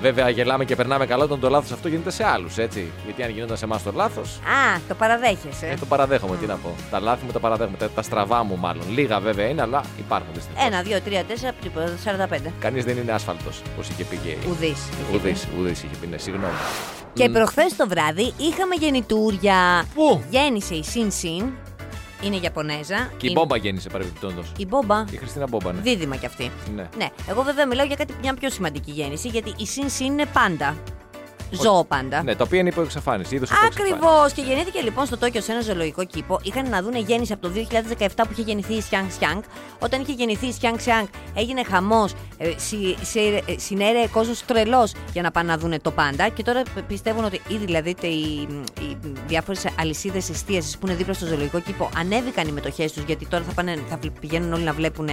Βέβαια, 0.01 0.29
γελάμε 0.29 0.65
και 0.65 0.77
περνάμε 0.77 1.07
καλά 1.07 1.25
όταν 1.25 1.41
το 1.41 1.49
λάθος 1.49 1.73
αυτό 1.73 1.89
γίνεται 1.89 2.11
σε 2.11 2.25
άλλους, 2.25 2.59
έτσι. 2.59 2.91
Γιατί 3.05 3.23
αν 3.23 3.31
γινόταν 3.31 3.57
σε 3.57 3.65
εμάς 3.65 3.83
το 3.83 3.93
λάθος, 3.95 4.29
Α, 4.37 4.81
το 4.89 4.95
παραδέχεσαι. 4.95 5.67
ε, 5.67 5.75
το 5.81 5.87
παραδέχομαι. 5.87 6.37
Τι 6.37 6.47
να 6.47 6.55
πω. 6.57 6.75
Τα 6.91 7.01
λάθη 7.01 7.25
μου 7.25 7.33
τα 7.33 7.39
παραδέχομαι. 7.39 7.77
Τα, 7.77 7.91
τα 7.91 8.03
στραβά 8.03 8.43
μου 8.45 8.57
μάλλον. 8.57 8.83
Λίγα 8.91 9.21
βέβαια 9.21 9.47
είναι, 9.49 9.63
αλλά 9.63 9.83
υπάρχουν 9.99 10.29
δυστυχώς. 10.35 10.65
Ένα, 10.67 10.83
δύο, 10.83 11.01
τρία, 11.01 11.25
τέσσερα, 11.25 11.53
τίποτα, 11.63 11.93
45. 12.05 12.39
Κανείς 12.61 12.85
δεν 12.85 12.97
είναι 12.97 13.13
άσφαλτος, 13.13 13.63
όπως 13.73 13.89
είχε 13.89 14.05
πει 14.05 14.17
και 14.17 14.29
η. 14.29 14.39
Ουδής. 14.51 14.79
Ουδής, 15.15 15.47
ουδής 15.59 15.83
είχε 15.83 15.95
πει, 16.01 16.07
ναι, 16.07 16.19
συγγνώμη. 16.19 16.53
Και 17.13 17.29
προχθές 17.29 17.77
το 17.77 17.89
βράδυ 17.89 18.33
είχαμε 18.37 18.75
γεννητούρια. 18.79 19.85
Πού; 19.95 20.23
Γέννησε 20.31 20.75
η 20.75 20.85
Σιν 20.85 21.11
Σιν. 21.11 21.45
Είναι 22.27 22.37
Ιαπωνέζα. 22.43 22.97
Και 22.97 23.15
η 23.15 23.19
Είναι- 23.23 23.33
Μπόμπα 23.33 23.57
γέννησε 23.57 23.89
παρεμπιπτόντως. 23.89 24.53
Η 24.59 24.67
Μπόμπα. 24.67 25.05
Η 25.11 25.17
Χριστίνα 25.17 25.47
Μπόμπα, 25.47 25.73
ναι. 25.73 25.81
Δίδυμα 25.81 26.17
κι 26.17 26.27
αυτή. 26.27 26.51
ναι. 26.75 26.89
Ναι, 26.97 27.09
εγώ 27.29 27.43
βέβαια 27.43 27.67
μιλάω 27.67 27.87
για 27.87 27.97
κάτι 27.97 28.15
μια 28.21 28.35
πιο 28.35 28.51
σημαντική 28.51 28.91
γέννηση, 28.91 29.29
γιατί 29.29 29.55
η 29.57 29.67
Σιν 29.67 29.91
Σιν 29.91 30.07
είναι 30.13 30.27
πάντα. 30.27 30.77
Ζώο 31.51 31.85
πάντα. 31.85 32.23
Ναι, 32.23 32.35
τα 32.35 32.45
οποία 32.45 32.59
είναι 32.59 32.69
υπό 32.69 32.81
εξαφάνιση. 32.81 33.35
είδος 33.35 33.51
υπό 33.51 33.59
εξαφάνιση. 33.67 33.95
Ακριβώς. 33.95 34.33
Και 34.33 34.43
γεννήθηκε 34.43 34.81
λοιπόν 34.81 35.07
στο 35.07 35.17
Τόκιο 35.19 35.41
σε 35.41 35.53
ένα 35.53 35.61
ζωολογικό 35.61 36.05
κήπο. 36.05 36.41
Είχαν 36.43 36.69
να 36.69 36.83
δούνε 36.83 36.99
γέννηση 36.99 37.33
από 37.33 37.43
το 37.49 37.53
2017 37.99 38.09
που 38.17 38.29
είχε 38.33 38.43
γεννηθεί 38.43 38.75
η 38.75 38.81
Σιάνγκ 38.81 39.11
Σιάνγκ. 39.19 39.43
Όταν 39.79 40.01
είχε 40.01 40.13
γεννηθεί 40.13 40.47
η 40.47 40.53
Σιάνγκ 40.53 40.79
Σιάνγκ, 40.79 41.07
έγινε 41.35 41.65
χαμός. 41.65 42.13
Ε, 42.39 42.53
συ, 42.57 42.77
σε, 43.03 43.19
ε, 43.21 43.43
συνέρεε 43.59 44.07
κόσμος 44.07 44.45
τρελός 44.45 44.93
για 45.13 45.23
να 45.23 45.31
πάνε 45.31 45.49
να 45.51 45.59
δούνε 45.59 45.79
το 45.79 45.91
πάντα. 45.91 46.29
Και 46.29 46.43
τώρα 46.43 46.63
πιστεύουν 46.87 47.25
ότι 47.25 47.41
ήδη 47.49 47.65
δηλαδή 47.65 47.95
τε- 47.95 48.11
οι, 48.11 48.49
οι 48.81 48.97
διάφορες 49.27 49.65
αλυσίδες 49.81 50.29
εστίασης 50.31 50.79
που 50.79 50.87
είναι 50.87 50.97
δίπλα 50.97 51.13
στο 51.15 51.27
ζωολογικό 51.27 51.61
κήπο 51.61 51.91
ανέβηκαν 51.99 52.49
οι 52.49 52.53
μετοχές 52.53 52.93
τους. 52.93 53.03
Γιατί 53.05 53.27
τώρα 53.27 53.45
θα, 53.45 53.53
πάνε, 53.53 53.79
θα 53.89 53.97
βλ- 53.97 54.19
πηγαίνουν 54.21 54.53
όλοι 54.53 54.63
να 54.65 54.73
βλέπουν 54.73 55.07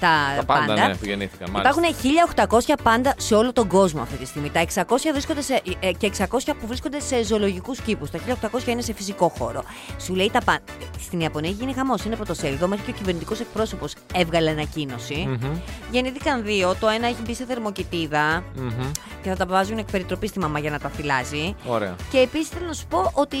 τα, 0.00 0.34
Τα 0.36 0.44
πάντα, 0.44 0.74
ναι, 0.88 0.94
που 0.94 1.04
γεννήθηκαν. 1.06 1.50
Μάλιστα. 1.50 1.80
Υπάρχουν 1.80 2.66
1800 2.70 2.74
πάντα 2.82 3.14
σε 3.18 3.34
όλο 3.34 3.52
τον 3.52 3.68
κόσμο 3.68 4.02
αυτή 4.02 4.16
τη 4.16 4.26
στιγμή. 4.26 4.50
Τα 4.50 4.60
600 4.60 4.96
βρίσκονται 5.12 5.40
σε, 5.40 5.54
ε, 5.54 5.63
και 5.98 6.12
600 6.18 6.26
που 6.60 6.66
βρίσκονται 6.66 7.00
σε 7.00 7.24
ζωολογικούς 7.24 7.80
κήπους. 7.80 8.10
Τα 8.10 8.18
1800 8.18 8.66
είναι 8.66 8.82
σε 8.82 8.92
φυσικό 8.92 9.28
χώρο. 9.38 9.64
Σου 9.98 10.14
λέει 10.14 10.30
τα 10.30 10.40
πάντα. 10.44 10.62
Στην 11.00 11.20
Ιαπωνία 11.20 11.50
έχει 11.50 11.58
γίνει 11.58 11.72
χαμός. 11.72 12.04
Είναι 12.04 12.16
πρωτοσέλιδο. 12.16 12.68
Μέχρι 12.68 12.84
και 12.84 12.90
ο 12.90 12.94
κυβερνητικός 12.94 13.40
εκπρόσωπος 13.40 13.94
έβγαλε 14.14 14.50
ανακοίνωση. 14.50 15.24
Μμμ. 15.28 15.58
Γεννήθηκαν 15.90 16.44
δύο. 16.44 16.74
Το 16.80 16.88
ένα 16.88 17.06
έχει 17.06 17.22
μπει 17.26 17.34
σε 17.34 17.44
θερμοκοιτίδα 17.44 18.44
Μμμ. 18.56 18.90
και 19.22 19.28
θα 19.28 19.36
τα 19.36 19.46
βάζουν 19.46 19.78
εκ 19.78 19.90
περιτροπής 19.90 20.30
στη 20.30 20.38
μαμά 20.38 20.58
για 20.58 20.70
να 20.70 20.78
τα 20.78 20.88
φυλάζει. 20.88 21.54
Ωραία. 21.66 21.94
Και 22.10 22.18
επίσης 22.18 22.48
θέλω 22.48 22.66
να 22.66 22.72
σου 22.72 22.86
πω 22.86 23.10
ότι 23.14 23.36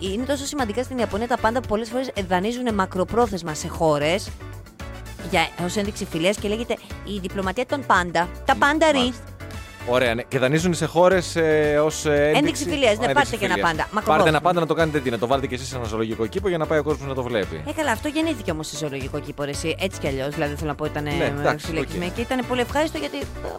είναι 0.00 0.24
τόσο 0.24 0.44
σημαντικά 0.46 0.82
στην 0.82 0.98
Ιαπωνία 0.98 1.26
τα 1.28 1.36
πάντα 1.38 1.60
που 1.60 1.68
πολλές 1.68 1.88
φορές 1.88 2.10
δανείζουν 2.28 2.74
μακροπρόθεσμα 2.74 3.54
σε 3.54 3.68
χώρες 3.68 4.30
για 5.30 5.48
ως 5.64 5.76
ένδειξη 5.76 6.04
φιλίας 6.04 6.36
και 6.36 6.48
λέγεται 6.48 6.76
η 7.04 7.18
διπλωματία 7.18 7.66
των 7.66 7.86
πάντα. 7.86 8.28
Τα 8.44 8.56
πάντα 8.56 8.90
ρί. 8.90 9.12
Μάλιστα. 9.80 9.94
Ωραία, 9.94 10.14
ναι. 10.14 10.22
Και 10.22 10.38
δανείζουν 10.38 10.74
σε 10.74 10.86
χώρες 10.86 11.36
ε, 11.36 11.78
ως 11.84 12.04
ένδειξη, 12.06 12.38
Ένδειξη 12.38 12.64
φιλίας, 12.64 12.82
ναι, 12.82 13.04
ένδειξη 13.04 13.14
πάρτε 13.14 13.36
και 13.36 13.44
ένα 13.44 13.54
φιλίας. 13.54 13.70
πάντα. 13.70 13.82
Πάρτε 13.82 13.94
Μακροπρόθεσμα. 13.94 14.28
ένα 14.28 14.40
πάντα 14.40 14.60
να 14.60 14.66
το 14.66 14.74
κάνετε 14.74 15.00
τι, 15.00 15.10
να 15.10 15.18
το 15.18 15.26
βάλετε 15.26 15.46
και 15.46 15.54
εσείς 15.54 15.68
σε 15.68 15.76
ένα 15.76 15.84
ζωολογικό 15.84 16.26
κήπο 16.26 16.48
για 16.48 16.58
να 16.58 16.66
πάει 16.66 16.78
ο 16.78 16.82
κόσμος 16.82 17.08
να 17.08 17.14
το 17.14 17.22
βλέπει. 17.22 17.62
Ε, 17.68 17.72
καλά, 17.72 17.90
αυτό 17.92 18.08
γεννήθηκε 18.08 18.50
όμως 18.50 18.66
σε 18.66 18.76
ζωολογικό 18.76 19.20
κήπο, 19.20 19.42
ρε, 19.44 19.50
εσύ. 19.50 19.76
Έτσι 19.78 20.00
κι 20.00 20.06
αλλιώς. 20.06 20.28
Δηλαδή, 20.34 20.54
θέλω 20.54 20.68
να 20.68 20.74
πω, 20.74 20.84
ήταν 20.84 21.02
Ναι, 21.02 21.34
εντάξει, 21.38 21.66
συλλογισμένο 21.66 22.06
οκ. 22.06 22.14
και 22.14 22.20
ήταν 22.20 22.44
πολύ 22.48 22.60
ευχάριστο 22.60 22.98
γιατί 22.98 23.18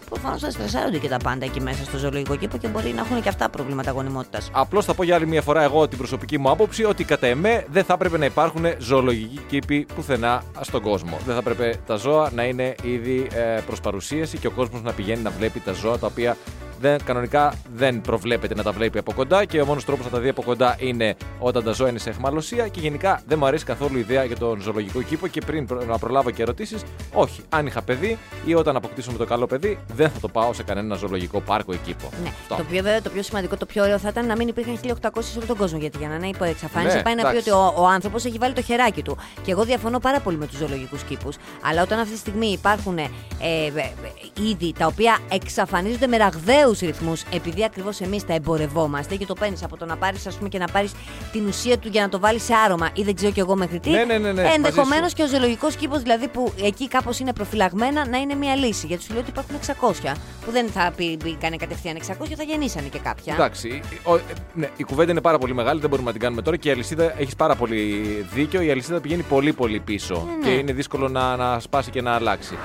προφανώς 0.10 0.42
θα 0.42 0.50
στρεσάρονται 0.52 0.98
και 0.98 1.08
τα 1.08 1.18
πάντα 1.24 1.46
εκεί 1.46 1.62
μέσα 1.62 1.84
στο 1.84 1.98
ζωολογικό 1.98 2.36
κήπο 2.36 2.58
και 2.58 2.68
μπορεί 2.68 2.94
να 2.94 3.02
έχουν 3.02 3.22
και 3.22 3.30
αυτά 3.30 3.50
προβλήματα 3.50 3.92
γονιμότητας. 3.92 4.50
Απλώς 4.52 4.86
θα 4.86 4.94
πω 4.94 5.04
για 5.04 5.16
άλλη 5.16 5.28
μια 5.28 5.42
φορά 5.42 5.64
εγώ 5.64 5.88
την 5.88 5.98
προσωπική 5.98 6.38
μου 6.38 6.50
άποψη 6.50 6.84
ότι 6.84 7.04
κατά 7.04 7.28
εμέ 7.28 7.66
δεν 7.70 7.84
θα 7.84 7.94
έπρεπε 7.94 8.18
να 8.18 8.26
υπάρχουν 8.26 8.66
ζωολογικοί 8.78 9.40
κήποι 9.48 9.86
πουθενά 9.96 10.44
στον 10.62 10.82
κόσμο. 10.82 11.18
Δεν 11.26 11.34
θα 11.34 11.40
έπρεπε 11.40 11.76
τα 11.88 11.96
ζώα 11.96 12.30
να 12.36 12.44
είναι 12.44 12.76
ήδη 12.84 13.28
ε, 13.34 13.60
προς 13.66 13.80
παρουσίαση 13.82 14.38
και 14.38 14.48
ο 14.48 14.52
κόσμος 14.52 14.82
να 14.82 14.92
πηγαίνει 14.92 15.22
να 15.22 15.30
βλέπει 15.30 15.60
τα 15.60 15.72
ζώα 15.74 15.98
τα 15.98 16.10
οποία 16.12 16.36
δεν, 16.82 17.04
κανονικά 17.04 17.54
δεν 17.76 18.02
προβλέπεται 18.02 18.56
να 18.56 18.64
τα 18.64 18.72
βλέπει 18.72 18.98
από 18.98 19.14
κοντά 19.14 19.46
και 19.46 19.62
ο 19.62 19.66
μόνος 19.66 19.86
τρόπος 19.86 20.06
να 20.06 20.12
τα 20.12 20.20
δει 20.20 20.30
από 20.30 20.42
κοντά 20.44 20.76
είναι 20.80 21.16
όταν 21.40 21.64
τα 21.64 21.72
ζώα 21.72 21.90
είναι 21.90 22.00
σε 22.00 22.10
εχμαλωσία 22.10 22.68
και 22.68 22.80
γενικά 22.80 23.22
δεν 23.28 23.38
μου 23.40 23.46
αρέσει 23.46 23.66
καθόλου 23.66 23.98
η 23.98 24.00
ιδέα 24.00 24.24
για 24.24 24.38
τον 24.38 24.62
ζωολογικό 24.62 25.02
κήπο 25.02 25.28
και 25.28 25.42
πριν 25.46 25.66
προ- 25.66 25.86
να 25.88 25.98
προλάβω 25.98 26.32
και 26.32 26.42
ερωτήσεις, 26.42 26.82
όχι. 27.14 27.42
Αν 27.50 27.66
είχα 27.66 27.82
παιδί 27.82 28.18
ή 28.46 28.54
όταν 28.56 28.76
αποκτήσουμε 28.76 29.18
το 29.18 29.26
καλό 29.26 29.48
παιδί, 29.48 29.78
δεν 29.96 30.10
θα 30.10 30.20
το 30.20 30.28
πάω 30.28 30.54
σε 30.54 30.64
κανένα 30.64 30.96
ζωολογικό 30.96 31.40
πάρκο 31.42 31.74
ή 31.74 31.78
κήπο. 31.86 32.10
Ναι. 32.24 32.30
Αυτό. 32.30 32.56
Το 32.56 32.64
πιο, 32.64 32.84
βέβαια, 32.84 33.02
το 33.02 33.10
πιο 33.10 33.22
σημαντικό, 33.24 33.58
το 33.58 33.66
πιο 33.66 33.84
ωραίο 33.84 33.98
θα 33.98 34.10
ήταν 34.10 34.26
να 34.26 34.36
μην 34.36 34.48
υπήρχαν 34.48 34.80
1800 34.84 35.10
σε 35.20 35.38
όλο 35.38 35.48
τον 35.48 35.58
κόσμο. 35.58 35.78
Γιατί 35.80 35.98
για 35.98 36.08
να 36.08 36.16
είναι 36.16 36.28
υπό 36.28 36.44
εξαφάνιση 36.44 36.96
Ναι, 36.96 37.02
πάει 37.02 37.16
να 37.16 37.22
πει 37.22 37.28
εντάξει. 37.28 37.50
ότι 37.50 37.60
ο, 37.60 37.74
ο 37.82 37.86
άνθρωπος 37.88 38.26
έχει 38.26 38.38
βάλει 38.38 38.54
το 38.54 38.62
χεράκι 38.62 39.02
του. 39.02 39.18
Και 39.44 39.52
εγώ 39.52 39.64
διαφωνώ 39.64 40.00
πάρα 40.00 40.20
πολύ 40.20 40.38
με 40.38 40.48
τους 40.48 40.58
ζωολογικούς 40.58 41.04
κήπους. 41.04 41.36
Αλλά 41.70 41.82
όταν 41.82 42.00
αυτή 42.00 42.14
τη 42.14 42.20
στιγμή 42.20 42.48
υπάρχουν 42.48 42.98
ε, 42.98 43.10
ε, 43.40 43.66
ε, 43.66 44.44
είδη 44.44 44.74
τα 44.78 44.86
οποία 44.86 45.18
εξαφανίζονται 45.32 46.08
με 46.08 46.18
ραγδαίου 46.18 46.71
ρυθμούς 46.80 47.24
επειδή 47.34 47.64
ακριβώς 47.64 48.00
εμείς 48.02 48.26
τα 48.26 48.34
εμπορευόμαστε 48.34 49.16
και 49.16 49.26
το 49.26 49.34
παίρνεις 49.34 49.64
από 49.64 49.78
το 49.78 49.86
να 49.86 49.96
πάρεις, 49.98 50.28
ας 50.28 50.36
πούμε, 50.36 50.50
και 50.50 50.58
να 50.58 50.68
πάρεις 50.68 50.92
την 51.32 51.48
ουσία 51.48 51.78
του 51.78 51.88
για 51.88 52.02
να 52.02 52.10
το 52.10 52.20
βάλεις 52.20 52.44
σε 52.44 52.54
άρωμα 52.66 52.90
ή 52.94 53.04
δεν 53.04 53.16
ξέρω 53.16 53.32
κι 53.32 53.40
εγώ 53.40 53.56
μέχρι 53.56 53.80
τι. 53.80 53.90
Ναι, 53.90 54.04
ναι, 54.04 54.18
ναι, 54.18 54.32
ναι, 54.32 54.42
μαζί 54.42 54.54
Ενδεχομένως 54.56 55.10
σου. 55.10 55.16
και 55.16 55.24
ο 55.24 55.28
ζωολογικός 55.28 55.76
κήπος, 55.76 56.02
δηλαδή 56.02 56.28
που 56.28 56.54
εκεί 56.64 56.88
κάπως 56.88 57.20
είναι 57.20 57.34
προφυλαγμένα, 57.34 58.08
να 58.10 58.18
είναι 58.18 58.36
μια 58.36 58.56
λύση. 58.56 58.86
Γιατί 58.88 59.04
σου 59.04 59.12
λέω 59.12 59.22
ότι 59.22 59.30
υπάρχουν 59.30 59.56
600 59.56 60.14
που 60.46 60.52
δεν 60.52 60.68
θα 60.68 60.92
πει- 60.96 61.18
μπήκανε 61.24 61.56
κατευθείαν 61.56 61.96
600, 61.96 62.36
θα 62.38 62.44
γεννήσανε 62.44 62.88
και 62.88 63.00
κάποια. 63.00 63.34
Εντάξει. 63.34 63.82
Ο- 64.04 64.16
ε, 64.16 64.20
ναι, 64.54 64.70
η 64.78 64.84
κουβέντα 64.84 65.12
είναι 65.12 65.22
πάρα 65.22 65.38
πολύ 65.38 65.54
μεγάλη, 65.54 65.80
δεν 65.80 65.90
μπορούμε 65.90 66.08
να 66.08 66.14
την 66.14 66.22
κάνουμε 66.22 66.42
τώρα 66.42 66.58
και 66.58 66.68
η 66.70 66.72
αλυσίδα 66.72 67.20
έχεις 67.20 67.36
πάρα 67.36 67.56
πολύ 67.56 67.86
δίκιο. 68.34 68.62
Η 68.62 68.72
αλυσίδα 68.72 69.00
πηγαίνει 69.00 69.22
πολύ 69.24 69.54
πολύ 69.54 69.80
πίσω 69.80 70.28
Ναι, 70.40 70.44
και 70.46 70.50
ναι. 70.54 70.60
είναι 70.60 70.74
δύσκολο 70.74 71.08
να, 71.08 71.36
να 71.36 71.60
σπάσει 71.60 71.90
και 71.90 72.02
να 72.02 72.12
αλλάξει. 72.16 72.58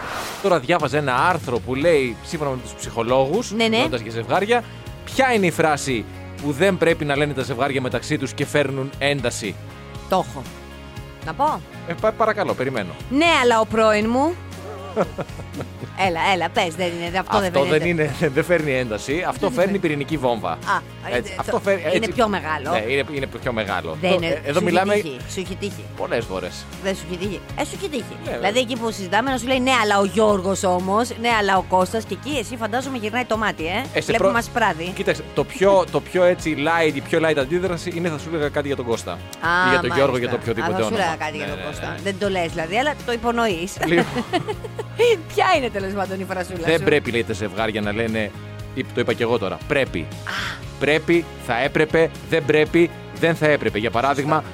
Τώρα 0.42 0.58
διάβαζα 0.58 0.98
ένα 0.98 1.14
άρθρο 1.28 1.58
που 1.58 1.74
λέει, 1.74 2.16
σύμφωνα 2.24 2.50
με 2.50 2.56
τους 2.62 2.72
ψυχολόγους, 2.72 3.52
Ναι, 3.52 3.68
ναι. 3.68 3.76
Για 4.02 4.10
ζευγάρια, 4.10 4.62
ποια 5.04 5.32
είναι 5.32 5.46
η 5.46 5.50
φράση 5.50 6.04
που 6.42 6.52
δεν 6.52 6.76
πρέπει 6.78 7.04
να 7.04 7.16
λένε 7.16 7.32
τα 7.32 7.42
ζευγάρια 7.42 7.80
μεταξύ 7.80 8.18
τους 8.18 8.32
και 8.32 8.46
φέρνουν 8.46 8.90
ένταση; 8.98 9.54
Το 10.08 10.24
έχω. 10.28 10.42
Να 11.26 11.32
πω. 11.34 11.60
Ε, 11.88 11.92
πα- 12.00 12.12
παρακαλώ, 12.12 12.54
περιμένω. 12.54 12.92
Ναι, 13.10 13.26
αλλά 13.42 13.60
ο 13.60 13.66
πρώην 13.66 14.06
μου. 14.08 14.34
έλα, 16.06 16.20
έλα, 16.34 16.48
πες, 16.48 16.74
δεν 16.74 16.86
είναι. 16.86 17.18
Αυτό, 17.18 17.36
Αυτό 17.36 17.60
δεν, 17.64 17.68
δεν, 17.78 17.88
είναι, 17.88 18.14
δεν 18.34 18.44
φέρνει 18.44 18.72
ένταση, 18.72 19.24
αυτό 19.28 19.50
φέρνει 19.50 19.78
πυρηνική 19.78 20.16
βόμβα. 20.16 20.50
Α, 20.50 20.56
Έτσι, 21.16 21.32
ε, 21.32 21.36
αυτό 21.38 21.52
το- 21.52 21.58
φέρει- 21.60 21.80
είναι 21.80 21.90
έτσι- 21.94 22.12
πιο 22.12 22.28
μεγάλο. 22.28 22.70
Ναι, 22.70 22.92
είναι, 22.92 23.04
είναι 23.12 23.26
πιο 23.42 23.52
μεγάλο. 23.52 23.96
Δεν 24.00 24.10
Το- 24.10 24.16
είναι. 24.16 24.26
ε, 24.26 24.40
Εδώ 24.48 24.58
σου 24.58 24.64
μιλάμε 24.64 24.92
Έχει 24.94 25.02
τύχει, 25.02 25.16
σου 25.32 25.40
έχει 25.40 25.56
τύχει. 25.56 25.84
πολλές 25.96 26.24
φορές. 26.24 26.64
Δεν 26.82 26.94
σου 26.96 27.02
έχει 27.10 27.18
τύχει. 27.18 27.40
Ε, 27.60 27.64
σου 27.64 27.70
έχει 27.78 27.88
τύχει. 27.88 28.04
Ναι, 28.10 28.16
βέβαια. 28.24 28.38
δηλαδή 28.38 28.58
εκεί 28.58 28.76
που 28.76 28.90
συζητάμε 28.90 29.30
να 29.30 29.38
σου 29.38 29.46
λέει 29.46 29.60
ναι, 29.60 29.70
αλλά 29.82 29.98
ο 29.98 30.04
Γιώργος 30.04 30.64
όμως, 30.64 31.08
ναι, 31.20 31.28
αλλά 31.38 31.56
ο 31.58 31.62
Κώστας 31.68 32.04
και 32.04 32.16
εκεί 32.24 32.38
εσύ 32.38 32.56
φαντάζομαι 32.56 32.98
γυρνάει 32.98 33.24
το 33.24 33.36
μάτι, 33.36 33.64
ε. 33.66 33.70
Ε, 33.70 34.00
σε 34.00 34.06
Βλέπουμε 34.06 34.16
προ- 34.18 34.32
μας 34.32 34.48
πράδι. 34.48 34.92
Κοίταξε, 34.94 35.22
το 35.34 35.44
πιο, 35.44 35.84
το 35.90 36.00
πιο 36.00 36.24
έτσι 36.24 36.56
light, 36.58 36.94
η 36.94 37.00
πιο 37.00 37.20
light 37.22 37.36
αντίδραση 37.38 37.92
είναι 37.96 38.08
θα 38.08 38.18
σου 38.18 38.28
έλεγα 38.34 38.48
κάτι 38.48 38.66
για 38.66 38.76
τον 38.76 38.84
Κώστα. 38.84 39.12
Α, 39.12 39.16
ή 39.66 39.70
για 39.70 39.80
τον 39.80 39.90
Γιώργο 39.94 40.12
μάλιστα. 40.12 40.18
για 40.18 40.28
το 40.28 40.36
οποιοδήποτε 40.36 40.72
Α, 40.72 40.76
θα 40.76 40.82
σου 40.82 40.88
όνομα. 40.88 41.02
έλεγα 41.02 41.16
κάτι 41.24 41.36
για 41.36 41.46
Ναι, 41.46 41.52
τον 41.52 41.60
ναι, 41.60 41.66
Κώστα. 41.66 41.86
ναι. 41.88 41.96
Δεν 42.02 42.18
το 42.18 42.28
λες 42.30 42.50
δηλαδή, 42.52 42.78
αλλά 42.78 42.94
το 43.06 43.12
υπονοείς. 43.12 43.72
Λοιπόν, 44.96 45.24
Ποια 45.34 45.46
είναι 45.56 45.68
τέλος 45.70 45.92
πάντων 45.92 46.20
η 46.20 46.24
φρασούλα 46.24 46.58
δεν 46.66 46.78
σου; 46.78 46.84
πρέπει 46.84 47.10
λέει 47.10 47.24
τα 47.24 47.32
ζευγάρια 47.32 47.80
να 47.80 47.92
λένε. 47.92 48.30
ή- 48.74 48.84
Το 48.84 49.00
είπα 49.00 49.12
και 49.12 49.22
εγώ 49.22 49.38
τώρα. 49.38 49.58
Πρέπει. 49.68 50.06
Πρέπει, 50.78 51.24
θα 51.46 51.58
έπρεπε, 51.60 52.10
δεν 52.30 52.44
πρέπει, 52.44 52.90
δεν 53.20 53.34
θα 53.36 53.46
έπρεπε. 53.46 53.78
Για 53.78 53.90
παράδειγμα, 53.90 54.44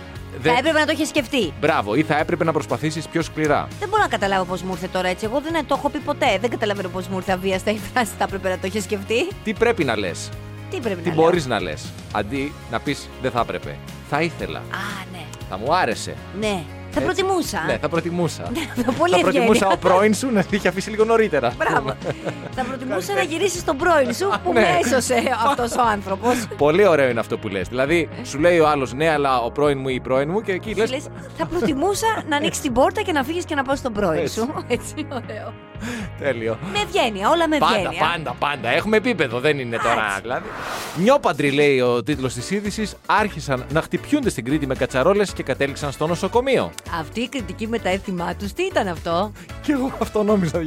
δεν- 0.43 0.53
Θα 0.53 0.59
έπρεπε 0.59 0.79
να 0.79 0.87
το 0.87 0.93
είχε 0.93 1.05
σκεφτεί. 1.05 1.53
Μπράβο, 1.61 1.95
ή 1.95 2.03
θα 2.03 2.19
έπρεπε 2.19 2.45
να 2.45 2.53
προσπαθήσεις 2.53 3.07
πιο 3.09 3.23
σκληρά. 3.23 3.69
Δεν 3.79 3.89
μπορώ 3.89 4.03
να 4.03 4.09
καταλάβω 4.09 4.45
πώς 4.45 4.63
μου 4.63 4.73
ήρθε 4.73 4.87
τώρα 4.89 5.09
έτσι. 5.09 5.25
Εγώ 5.25 5.41
δεν 5.41 5.67
το 5.67 5.75
έχω 5.79 5.89
πει 5.89 5.99
ποτέ. 5.99 6.39
Δεν 6.41 6.51
καταλαβαίνω 6.51 6.89
πώς 6.89 7.07
μου 7.09 7.17
ήρθε 7.17 7.33
αβίαστα 7.33 7.71
η 7.71 7.79
φράση. 7.93 8.11
Θα 8.19 8.25
έπρεπε 8.25 8.49
να 8.49 8.59
το 8.59 8.67
είχε 8.67 8.81
σκεφτεί. 8.81 9.29
Τι 9.45 9.53
πρέπει 9.53 9.85
να 9.85 9.97
λες, 9.99 10.29
Τι 10.71 10.81
πρέπει 10.81 11.01
τι 11.03 11.09
να 11.09 11.15
μπορείς 11.15 11.47
να 11.47 11.61
λες; 11.61 11.85
Αντί 12.13 12.53
να 12.71 12.81
πεις 12.81 13.09
δεν 13.23 13.31
θα 13.31 13.41
έπρεπε. 13.41 13.77
Θα 14.11 14.21
ήθελα. 14.23 14.51
λέω. 14.53 14.61
Α, 14.61 15.05
ναι. 15.13 15.23
Θα 15.49 15.59
μου 15.59 15.75
άρεσε. 15.75 16.15
Ναι. 16.41 16.63
Θα 16.95 17.01
Έτσι. 17.01 17.15
προτιμούσα. 17.23 17.63
Ναι, 17.67 17.79
θα 17.79 17.89
προτιμούσα. 17.89 18.43
Πολύ 18.99 19.15
θα 19.15 19.21
προτιμούσα 19.21 19.67
ευγένεια. 19.67 19.75
ο 19.75 19.77
πρώην 19.77 20.15
σου 20.15 20.31
να 20.33 20.45
είχε 20.51 20.69
αφήσει 20.69 20.91
λίγο 20.91 21.05
νωρίτερα. 21.05 21.53
Μπράβο. 21.57 21.95
θα 22.55 22.65
προτιμούσα 22.65 23.15
να 23.15 23.23
γυρίσεις 23.23 23.61
στον 23.61 23.77
πρώην 23.77 24.15
σου 24.15 24.29
που 24.45 24.53
Ναι. 24.53 24.61
με 24.61 24.67
έσωσε 24.85 25.15
αυτός 25.47 25.73
ο 25.73 25.83
άνθρωπος. 25.93 26.47
Πολύ 26.57 26.87
ωραίο 26.87 27.09
είναι 27.09 27.21
αυτό 27.21 27.39
που 27.39 27.49
λες. 27.49 27.69
Δηλαδή, 27.69 28.09
σου 28.23 28.39
λέει 28.39 28.59
ο 28.59 28.69
άλλος 28.69 28.93
ναι, 28.93 29.09
αλλά 29.11 29.41
ο 29.41 29.51
πρώην 29.51 29.79
μου 29.79 29.89
ή 29.89 29.95
η 29.95 30.01
πρώην 30.01 30.31
μου 30.31 30.41
και 30.41 30.53
εκεί 30.53 30.75
λες. 30.75 30.91
Λες, 30.91 31.07
θα 31.37 31.47
προτιμούσα 31.47 32.07
να 32.29 32.37
ανοίξεις 32.37 32.63
την 32.63 32.73
πόρτα 32.73 33.03
και 33.03 33.13
να 33.13 33.23
φύγεις 33.25 33.45
και 33.45 33.55
να 33.55 33.63
πάω 33.63 33.77
στον 33.77 33.93
πρώην 33.93 34.21
Έτσι. 34.21 34.35
σου. 34.41 34.65
Έτσι, 34.69 34.95
ωραίο. 35.13 35.53
Τέλειο. 36.21 36.59
Με 36.73 36.79
ευγένεια, 36.79 37.29
όλα 37.31 37.49
με 37.49 37.59
Πάντα, 37.59 37.75
ευγένεια. 37.77 38.01
πάντα, 38.13 38.37
πάντα. 38.39 38.69
Έχουμε 38.69 38.97
επίπεδο, 38.97 39.41
δεν 39.41 39.59
είναι 39.59 39.77
τώρα. 39.77 40.05
Έτσι. 40.07 40.21
Δηλαδή. 40.21 40.47
Νιόπαντροι, 40.97 41.51
λέει 41.51 41.81
ο 41.81 42.03
τίτλος 42.03 42.35
της 42.35 42.51
είδησης, 42.51 42.95
άρχισαν 43.07 43.65
να 43.73 43.83
χτυπιούνται 43.83 44.31
στην 44.31 44.45
Κρήτη 44.45 44.67
με 44.67 44.75
κατσαρόλες 44.75 45.33
και 45.33 45.43
κατέληξαν 45.43 45.93
στο 45.93 46.07
νοσοκομείο. 46.07 46.71
Αυτή 47.01 47.21
η 47.21 47.29
κριτική 47.29 47.69
με 47.69 47.79
τα 47.79 47.89
έθιμά 47.89 48.35
τους, 48.35 48.53
τι 48.53 48.63
ήταν 48.63 48.89
αυτό; 48.89 49.33
Και 49.63 49.73
εγώ 49.73 49.93
αυτό 50.01 50.23
νόμιζα 50.23 50.59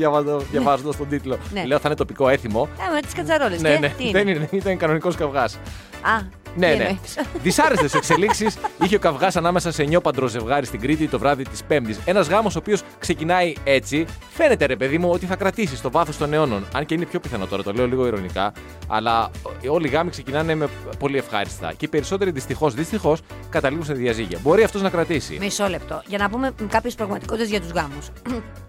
διαβάζοντας 0.52 0.98
τον 0.98 1.08
τίτλο. 1.10 1.38
Ναι. 1.54 1.66
Λέω 1.66 1.78
θα 1.80 1.84
είναι 1.88 1.96
τοπικό 1.96 2.30
έθιμο. 2.30 2.70
Ε, 2.90 2.94
με 2.94 3.02
τις 3.02 3.14
κατσαρόλες. 3.14 3.62
Ναι, 3.62 3.78
ναι, 3.78 3.90
τι 3.90 4.12
δεν 4.12 4.28
είναι. 4.28 4.38
είναι, 4.38 4.50
ήταν 4.52 4.78
κανονικός 4.78 5.16
καυγάς. 5.16 5.54
Α, 6.02 6.44
Ναι, 6.56 6.72
τι 6.72 6.78
ναι. 6.78 6.84
εννοείς; 6.84 7.18
Δυσάρεστες 7.44 7.94
εξελίξεις 7.94 8.58
είχε 8.84 8.96
ο 8.96 9.00
καυγάς 9.00 9.36
ανάμεσα 9.36 9.72
σε 9.72 9.84
νιόπαντρο 9.84 10.28
ζευγάρι 10.28 10.66
στην 10.66 10.80
Κρήτη 10.80 11.08
το 11.08 11.20
βράδυ 11.20 11.44
της 11.44 11.64
Πέμπτης. 11.64 12.00
Ένας 12.06 12.28
γάμος 12.28 12.56
ο 12.56 12.60
οποίος 12.60 12.82
ξεκινάει 13.00 13.54
έτσι. 13.64 14.06
Φαίνεται, 14.30 14.66
ρε 14.66 14.76
παιδί 14.76 14.98
μου, 14.98 15.10
ότι 15.10 15.26
θα 15.26 15.36
κρατήσει 15.36 15.76
στο 15.76 15.92
βάθος 15.92 16.18
των 16.18 16.34
αιώνων. 16.34 16.66
Αν 16.74 16.86
και 16.86 16.94
είναι 16.94 17.06
πιο 17.06 17.20
πιθανό 17.20 17.46
τώρα, 17.46 17.64
το 17.64 17.72
λέω 17.74 17.88
λίγο 17.88 18.08
ηρωνικά. 18.08 18.54
Αλλά 18.88 19.32
όλοι 19.68 19.88
οι 19.88 19.90
γάμοι 19.90 20.10
ξεκινάνε 20.10 20.56
με 20.56 20.68
πολύ 21.00 21.18
ευχάριστα. 21.18 21.74
Και 21.78 21.86
οι 21.86 21.88
περισσότεροι 21.88 22.32
δυστυχώς, 22.32 22.74
δυστυχώς, 22.74 23.22
καταλήγουν 23.50 23.86
σε 23.86 23.94
διαζύγια. 23.94 24.40
Μπορεί 24.42 24.64
αυτός 24.64 24.82
να 24.82 24.90
κρατήσει. 24.90 25.38
Μισό 25.40 25.68
λεπτό. 25.68 26.02
Για 26.08 26.18
να 26.18 26.30
πούμε 26.30 26.52
κάποιες 26.70 26.96
πραγματικότητες 26.96 27.50
για 27.50 27.62
τους 27.62 27.70
γάμους. 27.70 28.08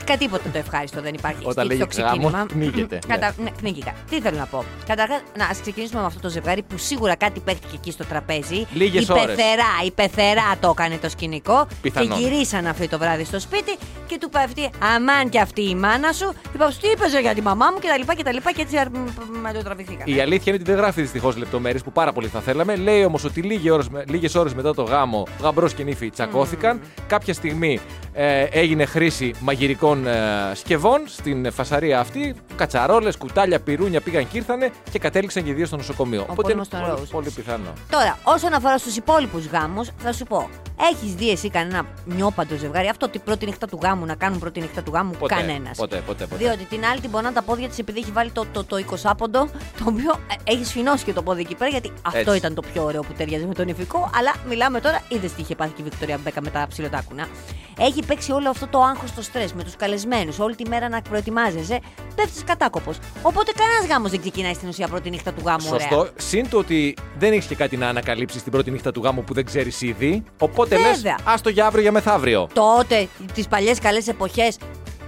Κατήποτε 0.05 0.49
το 0.49 0.59
ευχάριστο 0.59 1.01
δεν 1.03 1.15
υπάρχει. 1.15 1.39
Όταν 1.43 1.53
στο 1.53 1.75
λέγει 1.75 1.87
ξεκίνημα. 1.87 2.31
γάμος, 2.31 2.53
πνίγεται. 2.53 2.99
Κατα... 3.07 3.35
Ναι, 3.43 3.51
πνίγηκα. 3.51 3.95
Τι 4.11 4.21
θέλω 4.21 4.39
να 4.39 4.47
πω. 4.47 4.65
Καταρχά, 4.87 5.21
να 5.39 5.45
ας 5.47 5.61
ξεκινήσουμε 5.61 6.01
με 6.01 6.07
αυτό 6.07 6.21
το 6.21 6.29
ζευγάρι 6.29 6.63
που 6.63 6.79
σίγουρα 6.79 7.17
κάτι 7.17 7.41
παίχτηκε 7.41 7.76
εκεί 7.77 7.91
στο 7.91 8.05
τραπέζι. 8.05 8.67
Λίγες 8.73 9.09
η 9.09 9.13
ώρες. 9.13 9.25
πεθερά, 9.25 9.73
η 9.85 9.91
πεθερά 9.91 10.57
το 10.61 10.69
έκανε 10.79 10.97
το 10.97 11.09
σκηνικό. 11.09 11.67
Πιθανόν. 11.83 12.19
Και 12.19 12.25
γυρίσαν 12.25 12.67
αυτή 12.67 12.89
το 12.89 12.99
βράδυ 12.99 13.25
στο 13.25 13.41
σπίτι 13.41 13.77
και 14.07 14.19
του 14.21 14.29
πέφτει 14.29 14.71
αμάν 14.95 15.29
και 15.29 15.41
αυτή 15.41 15.69
η 15.69 15.75
μάνα 15.75 16.13
σου. 16.13 16.33
Είπα, 16.55 16.73
τι 16.81 16.89
είπες 16.89 17.21
για 17.21 17.35
τη 17.35 17.43
μαμά 17.43 17.67
μου 17.73 17.79
κτλ. 17.79 18.13
Και, 18.17 18.23
τα 18.23 18.33
λοιπά, 18.33 18.53
και 18.53 18.63
έτσι 18.63 18.77
με 19.43 19.53
το 19.53 19.63
τραβηθήκαν. 19.63 20.15
Η 20.15 20.21
αλήθεια 20.21 20.53
είναι 20.53 20.63
ότι 20.63 20.71
δεν 20.71 20.81
γράφει 20.81 21.01
δυστυχώς 21.01 21.37
λεπτομέρειες 21.37 21.83
που 21.83 21.93
πάρα 21.93 22.13
πολύ 22.13 22.27
θα 22.27 22.41
θέλαμε. 22.41 22.77
Λέει 22.77 23.05
όμως 23.05 23.25
ότι 23.25 23.41
λίγες 23.41 23.73
ώρες, 23.73 23.87
λίγες 24.09 24.35
ώρες 24.35 24.55
μετά 24.55 24.75
το 24.75 24.83
γάμο, 24.83 25.27
γαμπρός 25.43 25.75
και 25.75 25.83
νύφη 25.83 26.11
τσακώθηκαν. 26.11 26.81
Κάποια 27.07 27.35
στιγμή 27.35 27.81
ε, 28.13 28.43
έγινε 28.43 28.85
χρήση 28.85 29.35
μαγειρικών 29.41 30.07
ε, 30.07 30.13
σκευών 30.55 31.03
στην 31.07 31.53
φασαρία 31.53 32.01
αυτή. 32.01 32.35
Κατσαρόλες, 32.57 33.17
κουτάλια, 33.17 33.61
πυρούνια 33.61 34.01
πήγαν 34.01 34.29
και 34.29 34.37
ήρθανε 34.37 34.71
και 34.91 34.99
κατέληξαν 34.99 35.45
και 35.45 35.51
οι 35.51 35.53
δύο 35.53 35.67
στο 35.67 35.77
νοσοκομείο. 35.77 36.27
πόλεμος 36.35 36.69
είναι 36.73 36.83
των 36.83 36.91
πολύ, 36.91 37.03
Rose. 37.03 37.11
πολύ 37.11 37.31
πιθανό. 37.31 37.66
Τώρα, 37.91 38.19
όσον 38.23 38.53
αφορά 38.53 38.79
στους 38.79 38.97
υπόλοιπους 38.97 39.47
γάμους, 39.47 39.89
θα 39.99 40.13
σου 40.13 40.25
πω. 40.25 40.49
Έχεις 40.93 41.15
δει 41.15 41.31
εσύ 41.31 41.51
κανένα 41.51 41.87
νιόπαντο 42.05 42.57
ζευγάρι, 42.57 42.89
αυτό 42.89 43.09
την 43.09 43.21
πρώτη 43.25 43.47
νύχτα 43.47 43.67
του 43.67 43.79
γάμου 43.83 44.05
να 44.07 44.15
κάνουν 44.15 44.39
πρώτη 44.39 44.61
νύχτα 44.61 44.83
του 44.83 44.91
γάμου, 44.95 45.13
Ποτέ, 45.19 45.35
κανένας. 45.35 45.77
ποτέ, 45.77 46.03
ποτέ, 46.07 46.27
ποτέ. 46.27 46.45
Διότι 46.45 46.65
την 46.65 46.85
άλλη 46.85 47.01
την 47.01 47.11
πονά 47.11 47.33
τα 47.33 47.43
πόδια 47.43 47.69
της 47.69 47.79
επειδή 47.79 47.99
έχει 47.99 48.11
βάλει 48.11 48.31
το, 48.31 48.45
το, 48.53 48.65
το 48.65 48.77
20 49.05 49.11
πόντο, 49.19 49.49
το 49.79 49.85
οποίο 49.87 50.11
ε, 50.47 50.53
έχει 50.53 50.65
σφινώσει 50.65 51.05
και 51.05 51.13
το 51.13 51.23
πόδι 51.23 51.41
εκεί 51.41 51.55
πέρα, 51.55 51.71
γιατί 51.71 51.93
αυτό 52.03 52.19
Έτσι. 52.19 52.37
ήταν 52.37 52.55
το 52.55 52.63
πιο 52.73 52.85
ωραίο 52.85 53.01
που 53.03 53.13
ταιριάζει 53.13 53.45
με 53.47 53.55
τον 53.55 53.69
ηφικό. 53.69 54.11
Αλλά 54.19 54.33
μιλάμε 54.49 54.81
τώρα, 54.81 55.01
είδες 55.09 55.33
τι 55.33 55.41
είχε 55.41 55.55
πάθει 55.55 55.71
και 55.73 55.81
η 55.81 55.85
Βικτωρία 55.85 56.19
Μπέκα 56.25 56.41
με 56.43 56.51
τα 56.51 56.67
ψιλοτάκουνα. 56.69 57.27
Έχει 57.79 58.03
παίξει 58.07 58.33
όλο 58.33 58.51
αυτό 58.51 58.67
το 58.67 58.81
άγχος, 58.83 59.13
το 59.15 59.23
στρες 59.23 59.53
με 59.53 59.63
τους 59.65 59.77
καλεσμένους, 59.77 60.39
όλη 60.39 60.55
τη 60.55 60.69
μέρα 60.69 60.89
να 60.89 61.03
προετοιμάζεσαι, 61.03 61.81
πέφτεις 62.15 62.45
κατάκοπος. 62.45 62.97
Οπότε 63.23 63.53
κανένας 63.57 63.87
γάμος 63.91 64.11
δεν 64.11 64.21
ξεκινάει 64.21 64.55
στην 64.55 64.69
ουσία 64.69 64.89
πρώτη 64.89 65.11
νύχτα 65.11 65.33
του 65.33 65.43
γάμου. 65.45 65.67
ωραία. 65.73 65.89
Σωστό. 65.89 66.09
Συν 66.17 66.49
το 66.51 66.59
ότι 66.59 66.97
δεν 67.19 67.33
έχεις 67.33 67.47
και 67.47 67.55
κάτι 67.57 67.77
να 67.77 67.89
ανακαλύψεις 67.89 68.43
την 68.43 68.53
πρώτη 68.53 68.71
νύχτα 68.71 68.93
του 68.93 69.01
γάμου 69.05 69.25
που 69.25 69.35
δεν 69.35 69.45
ξέρεις 69.45 69.83
ήδη. 69.83 70.23
Οπότε 70.39 70.77
λες, 70.79 70.95
Βέβαια. 70.97 71.17
άστο 71.25 71.49
για 71.49 71.67
αύριο 71.67 71.83
για 71.83 71.93
μεθαύριο. 71.93 72.49
τότε, 72.53 73.09
τις 73.35 73.49
παλιές 73.49 73.79
καλές 73.79 74.09
εποχές, 74.09 74.57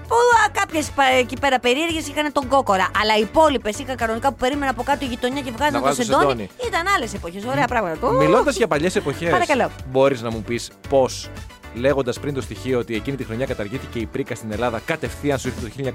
που 0.09 0.15
κάποιες 0.53 0.91
εκεί 1.21 1.37
πέρα 1.41 1.59
περίεργες 1.59 2.09
είχαν 2.09 2.33
τον 2.33 2.49
κόκορα. 2.49 2.91
Αλλά 3.03 3.17
οι 3.17 3.21
υπόλοιπες 3.21 3.79
είχαν 3.79 3.97
κανονικά 3.97 4.29
που 4.29 4.37
περίμεναν 4.37 4.69
από 4.69 4.83
κάτω 4.83 5.05
η 5.05 5.09
γειτονιά 5.09 5.41
και 5.41 5.51
βγάζαν 5.51 5.73
Να 5.73 5.79
το 5.79 5.85
βγάζουν 5.85 6.05
σεντόνι. 6.05 6.23
σεντόνι. 6.31 6.49
Ήταν 6.67 6.83
άλλες 6.97 7.15
εποχές. 7.15 7.45
Ωραία 7.45 7.67
πράγματα. 7.67 8.07
Ω, 8.07 8.11
Μιλώντα 8.13 8.51
για 8.51 8.67
παλιές 8.67 8.97
εποχές, 8.97 9.31
Παρακαλώ. 9.31 9.71
μπορείς 9.91 10.23
να 10.23 10.31
μου 10.31 10.43
πεις 10.43 10.71
πώς, 10.89 11.29
λέγοντας 11.75 12.21
πριν 12.21 12.35
το 12.35 12.41
στοιχείο 12.41 12.79
ότι 12.79 12.95
εκείνη 12.95 13.17
τη 13.17 13.25
χρονιά 13.25 13.47
καταργήθηκε 13.47 13.99
η 13.99 14.07
πρίκα 14.07 14.35
στην 14.35 14.53
Ελλάδα, 14.53 14.81
κατευθείαν 14.85 15.39
σου 15.39 15.49
ήρθε 15.49 15.61
το 15.61 15.93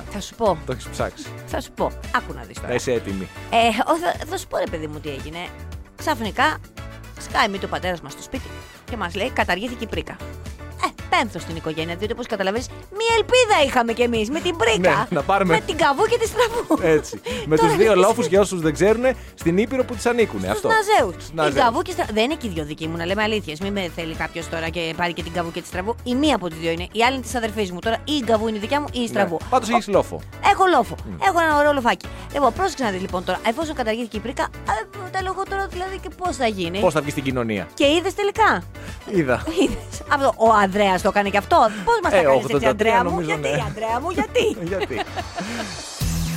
1983. 0.00 0.02
Θα 0.10 0.20
σου 0.20 0.34
πω, 0.34 0.58
Το 0.66 0.72
έχεις 0.72 0.88
ψάξει. 0.88 1.26
θα 1.46 1.60
σου 1.60 1.72
πω. 1.72 1.84
Άκου 2.14 2.32
να 2.34 2.42
δεις 2.42 2.56
Να 2.56 2.62
τώρα. 2.62 2.74
είσαι 2.74 2.92
έτοιμη. 2.92 3.28
Ε, 3.50 3.56
ο, 3.92 3.96
θα, 3.98 4.26
θα 4.26 4.36
σου 4.36 4.46
πω 4.46 4.58
ρε 4.58 4.66
παιδί 4.70 4.86
μου 4.86 5.00
τι 5.00 5.08
έγινε. 5.08 5.38
Ξαφνικά 5.96 6.58
σκάει 7.20 7.48
μύτη 7.48 7.64
ο 7.64 7.68
πατέρα 7.68 7.96
μας 8.02 8.12
στο 8.12 8.22
σπίτι 8.22 8.48
και 8.90 8.96
μας 8.96 9.14
λέει 9.14 9.30
καταργήθηκε 9.30 9.84
η 9.84 9.86
πρίκα. 9.86 10.16
Ε, 10.84 10.97
πένθο 11.08 11.38
στην 11.38 11.56
οικογένεια, 11.56 11.94
διότι 11.96 12.12
όπως 12.12 12.26
καταλαβαίνεις, 12.26 12.66
μία 12.68 13.12
ελπίδα 13.16 13.56
είχαμε 13.66 13.92
κι 13.92 14.02
εμείς 14.02 14.30
με 14.30 14.40
την 14.40 14.56
πρίκα. 14.56 14.90
Ναι, 14.90 15.16
να 15.16 15.22
πάρουμε- 15.22 15.54
Με 15.58 15.64
την 15.66 15.76
καβού 15.76 16.04
και 16.06 16.18
τη 16.18 16.26
στραβού. 16.26 16.78
Έτσι. 16.96 17.20
Με 17.46 17.56
τους 17.56 17.64
Τώρα, 17.66 17.76
δύο 17.78 17.92
τι 17.92 17.98
λόφους, 17.98 18.26
για 18.26 18.40
όσους 18.40 18.60
δεν 18.60 18.72
ξέρουν, 18.72 19.04
στην 19.34 19.58
Ήπειρο 19.58 19.84
που 19.84 19.94
τι 19.94 20.08
ανήκουν. 20.08 20.38
Στους 20.40 20.50
Αυτό. 20.52 20.68
Ναζέους. 20.68 21.14
Στους 21.14 21.28
Η 21.28 21.32
Ναζέους. 21.34 21.54
καβού 21.64 21.82
και 21.82 21.90
η 21.90 21.94
στραβού. 21.94 22.12
Δεν 22.12 22.24
είναι 22.24 22.34
και 22.34 22.46
οι 22.46 22.50
δύο 22.50 22.64
δικοί 22.64 22.86
μου, 22.88 22.96
να 22.96 23.06
λέμε 23.06 23.22
αλήθειες. 23.22 23.60
Μην 23.60 23.72
με 23.72 23.90
θέλει 23.94 24.14
κάποιος 24.14 24.48
τώρα 24.48 24.68
και 24.68 24.94
πάρει 24.96 25.12
και 25.12 25.22
την 25.22 25.32
καβού 25.32 25.50
και 25.52 25.60
τη 25.60 25.66
στραβού. 25.66 25.94
Η 26.04 26.14
μία 26.14 26.34
από 26.34 26.48
τις 26.48 26.58
δύο 26.58 26.70
είναι. 26.70 26.86
Η 26.92 27.02
άλλη 27.04 27.14
είναι 27.14 27.22
της 27.22 27.34
αδερφής 27.34 27.72
μου. 27.72 27.78
Τώρα 27.78 27.96
ή 28.04 28.12
η 28.12 28.22
καβού 28.22 28.48
είναι 28.48 28.56
η 28.56 28.60
δικιά 28.60 28.80
μου 28.80 28.86
ή 28.92 29.00
η 29.00 29.06
στραβού. 29.06 29.36
Ναι. 29.42 29.48
Πάντως 29.50 29.68
έχεις 29.68 29.88
λόφο. 29.88 30.20
Έχω 30.52 30.64
λόφο. 30.76 30.94
Έχω 31.28 31.40
ένα 31.40 31.56
ωραίο 31.58 31.72
λοφάκι. 31.72 32.06
Λοιπόν, 32.32 32.52
πρόσεξε 32.52 32.84
να 32.84 32.90
δεις 32.90 33.00
λοιπόν 33.00 33.24
τώρα. 33.24 33.38
Εφόσον 33.48 33.74
καταργήθηκε 33.74 34.16
η 34.16 34.20
πρίκα, 34.20 34.42
α, 34.42 34.48
τα 35.12 35.22
λέω 35.22 35.32
εγώ 35.32 35.42
τώρα 35.50 35.66
δηλαδή 35.66 35.98
και 36.02 36.08
πώς 36.18 36.36
θα 36.36 36.46
γίνει. 36.46 36.78
Πώς 36.80 36.92
θα 36.94 37.00
βγει 37.00 37.10
στην 37.10 37.22
κοινωνία. 37.22 37.68
Και 37.74 37.86
είδες 37.86 38.14
τελικά; 38.14 38.62
Είδα. 39.06 39.42
Είδες. 39.62 40.02
Αυτό, 40.12 40.32
ο 40.36 40.52
Ανδρέας 40.52 40.97
το 41.02 41.08
έκανε 41.08 41.30
και 41.30 41.36
αυτό. 41.36 41.56
Πώς 41.84 42.00
μας 42.02 42.12
Ε, 42.12 42.16
τα 42.16 42.22
κάνεις 42.22 42.44
83 42.44 42.54
έτσι, 42.54 42.66
Αντρέα 42.66 43.04
μου; 43.04 43.10
νομίζω, 43.10 43.28
γιατί, 43.28 43.48
ναι. 43.48 43.64
Αντρέα 43.68 44.00
μου, 44.00 44.10
γιατί; 44.10 44.56
Γιατί; 44.76 45.00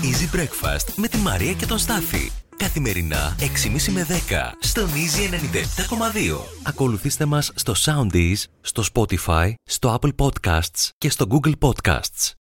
Easy 0.02 0.36
Breakfast 0.38 0.93
με 0.95 1.08
τη 1.08 1.17
Μαρία 1.17 1.54
και 1.54 1.65
τον 1.65 1.78
Στάφη. 1.78 2.32
Καθημερινά 2.58 3.36
6.30 3.39 3.91
με 3.91 4.06
10 4.10 4.13
στον 4.60 4.89
Easy 4.89 5.34
97.2. 5.34 6.39
Ακολουθήστε 6.63 7.26
μας 7.26 7.52
στο 7.56 7.74
Soundees, 7.86 8.43
στο 8.62 8.84
Spotify, 8.93 9.54
στο 9.63 10.00
Apple 10.02 10.26
Podcasts 10.26 10.89
και 10.97 11.10
στο 11.10 11.26
Google 11.30 11.54
Podcasts. 11.60 12.40